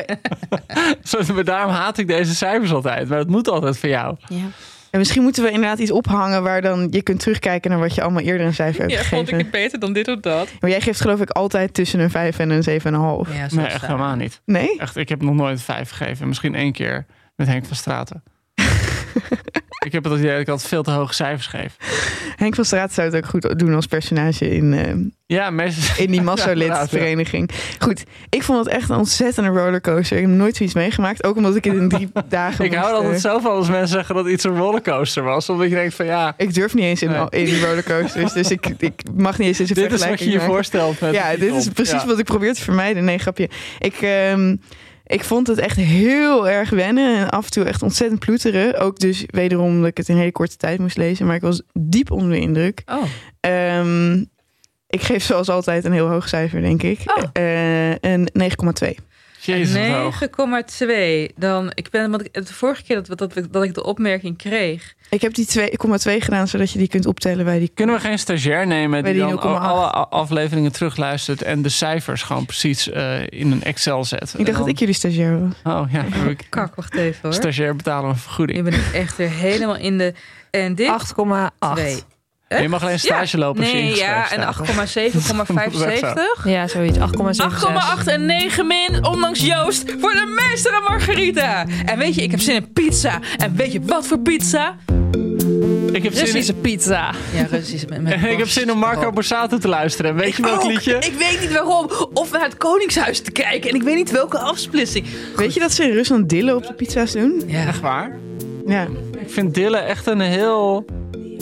[1.45, 3.09] daarom haat ik deze cijfers altijd.
[3.09, 4.17] Maar het moet altijd voor jou.
[4.29, 4.37] Ja.
[4.91, 8.03] en misschien moeten we inderdaad iets ophangen waar dan je kunt terugkijken naar wat je
[8.03, 9.51] allemaal eerder een cijfer hebt gegeven.
[9.51, 10.49] beter dan dit of dat?
[10.61, 13.33] Maar jij geeft geloof ik altijd tussen een 5 en een 7,5.
[13.33, 13.81] Ja, Nee, echt het.
[13.87, 14.41] helemaal niet.
[14.45, 14.79] Nee?
[14.79, 16.29] Echt, ik heb nog nooit een 5 gegeven.
[16.29, 17.07] Misschien één keer
[17.37, 18.23] met Henk van Straten.
[19.87, 21.77] ik heb het idee dat ik altijd veel te hoge cijfers geef.
[22.37, 24.95] Henk van Straat zou het ook goed doen als personage in, eh,
[25.27, 26.05] Ja, meestal.
[26.05, 27.51] in die Ja, Massolid-vereniging.
[27.79, 30.17] Goed, ik vond het echt een ontzettende rollercoaster.
[30.17, 31.25] Ik heb nooit zoiets meegemaakt.
[31.25, 33.69] Ook omdat ik het in drie dagen Ik hou er altijd eh, zo van als
[33.69, 35.49] mensen zeggen dat iets een rollercoaster was.
[35.49, 37.27] Omdat je denkt van ja, Ik durf niet eens in, Nee.
[37.31, 38.33] in die rollercoasters.
[38.33, 40.47] Dus ik, ik mag niet eens deze dit is wat je je maken.
[40.53, 41.01] voorstelt.
[41.01, 42.07] Met Ja, dit is precies Ja.
[42.07, 43.05] wat ik probeer te vermijden.
[43.05, 43.49] Nee, grapje.
[43.79, 44.57] Ik, ehm,
[45.13, 47.19] ik vond het echt heel erg wennen.
[47.19, 48.79] En af en toe echt ontzettend ploeteren.
[48.79, 51.27] Ook dus wederom dat ik het in een hele korte tijd moest lezen.
[51.27, 52.83] Maar ik was diep onder de indruk.
[52.87, 53.03] Oh,
[53.41, 54.25] Ehm,
[54.87, 56.99] ik geef zoals altijd een heel hoog cijfer, denk ik.
[57.17, 57.25] Oh.
[57.33, 58.97] Eh, een 9,2.
[59.45, 60.21] Jezus, wat hoog.
[61.31, 61.35] 9,2.
[61.37, 64.37] Dan, ik ben, want ik, de vorige keer dat, we- dat, dat ik de opmerking
[64.39, 64.95] kreeg.
[65.11, 65.65] Ik heb die 2,2
[66.19, 67.71] gedaan, zodat je die kunt optellen bij die...
[67.75, 69.43] Kunnen we geen stagiair nemen die die dan 0,8.
[69.43, 74.35] alle afleveringen terugluistert en de cijfers gewoon precies eh, in een Excel zet?
[74.39, 75.53] Ik dacht dat ik jullie stagiair was.
[75.75, 77.33] Oh ja, heb ik Kak, wacht even hoor.
[77.33, 78.59] stagiair betalen een vergoeding.
[78.59, 80.13] Nu ben ik echt weer helemaal in de...
[80.51, 80.89] En dit?
[81.17, 82.05] 8,8.
[82.61, 86.45] Je mag alleen stage lopen als je Nee, ja, en 8,7,75.
[86.45, 86.99] Ja, zoiets.
[86.99, 87.05] 8,7.
[87.99, 91.67] 8,8 en 9 min, ondanks Joost, voor de meester en Margarita.
[91.85, 93.21] En weet je, ik heb zin in pizza.
[93.37, 94.77] En weet je wat voor pizza?
[95.93, 97.15] Ik heb zin in, Russische pizza.
[97.35, 100.15] Ja, Russisch met, met ik heb zin om Marco Borsato te luisteren.
[100.15, 100.71] Weet je welk ook.
[100.71, 100.95] liedje?
[100.95, 101.91] Ik weet niet waarom.
[102.13, 103.71] Of naar het Koningshuis te kijken.
[103.71, 105.07] En ik weet niet welke afsplitsing.
[105.37, 107.43] Weet je dat ze in Rusland dillen op de pizza's doen?
[107.47, 107.67] Ja.
[107.67, 108.19] Echt waar?
[108.67, 108.87] Ja.
[109.21, 110.85] Ik vind dillen echt een heel,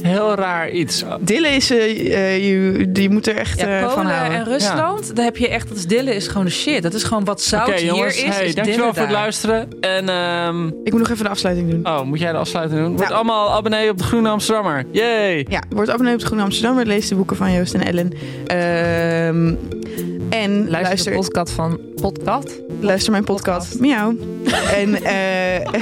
[0.02, 1.04] heel raar iets.
[1.20, 4.38] Dillen is, eh, eh, je, je moet er echt Ja, eh, van Polen houden.
[4.38, 6.82] en Rusland, daar heb je echt, dat is dillen is gewoon de shit.
[6.82, 9.68] Dat is gewoon wat zout jongens, hier is, hey, is dankjewel voor het luisteren.
[9.80, 11.86] En ehm, Ik moet nog even de afsluiting doen.
[11.86, 12.88] oh, moet jij de afsluiting doen?
[12.90, 13.14] Word Nou.
[13.14, 14.84] allemaal abonnee op de Groene Amsterdammer.
[14.90, 15.46] Yay!
[15.48, 16.82] Ja, word abonnee op de Groene Amsterdam.
[16.82, 18.12] Lees de boeken van Joost en Ellen.
[18.46, 19.54] Ehm,
[20.30, 22.60] en Luister, luister, de podcast van Podcast.
[22.80, 23.80] luister mijn podcast.
[23.80, 24.14] Miauw.
[24.74, 25.56] en, eh,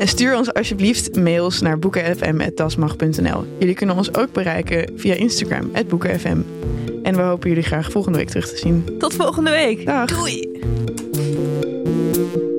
[0.00, 3.05] en stuur ons alsjeblieft mails naar boekenfm.dasmag.nl.
[3.58, 6.38] Jullie kunnen ons ook bereiken via Instagram, boekenfm.
[7.02, 8.84] En we hopen jullie graag volgende week terug te zien.
[8.98, 9.86] Tot volgende week.
[9.86, 10.06] Dag.
[10.06, 10.60] Doei.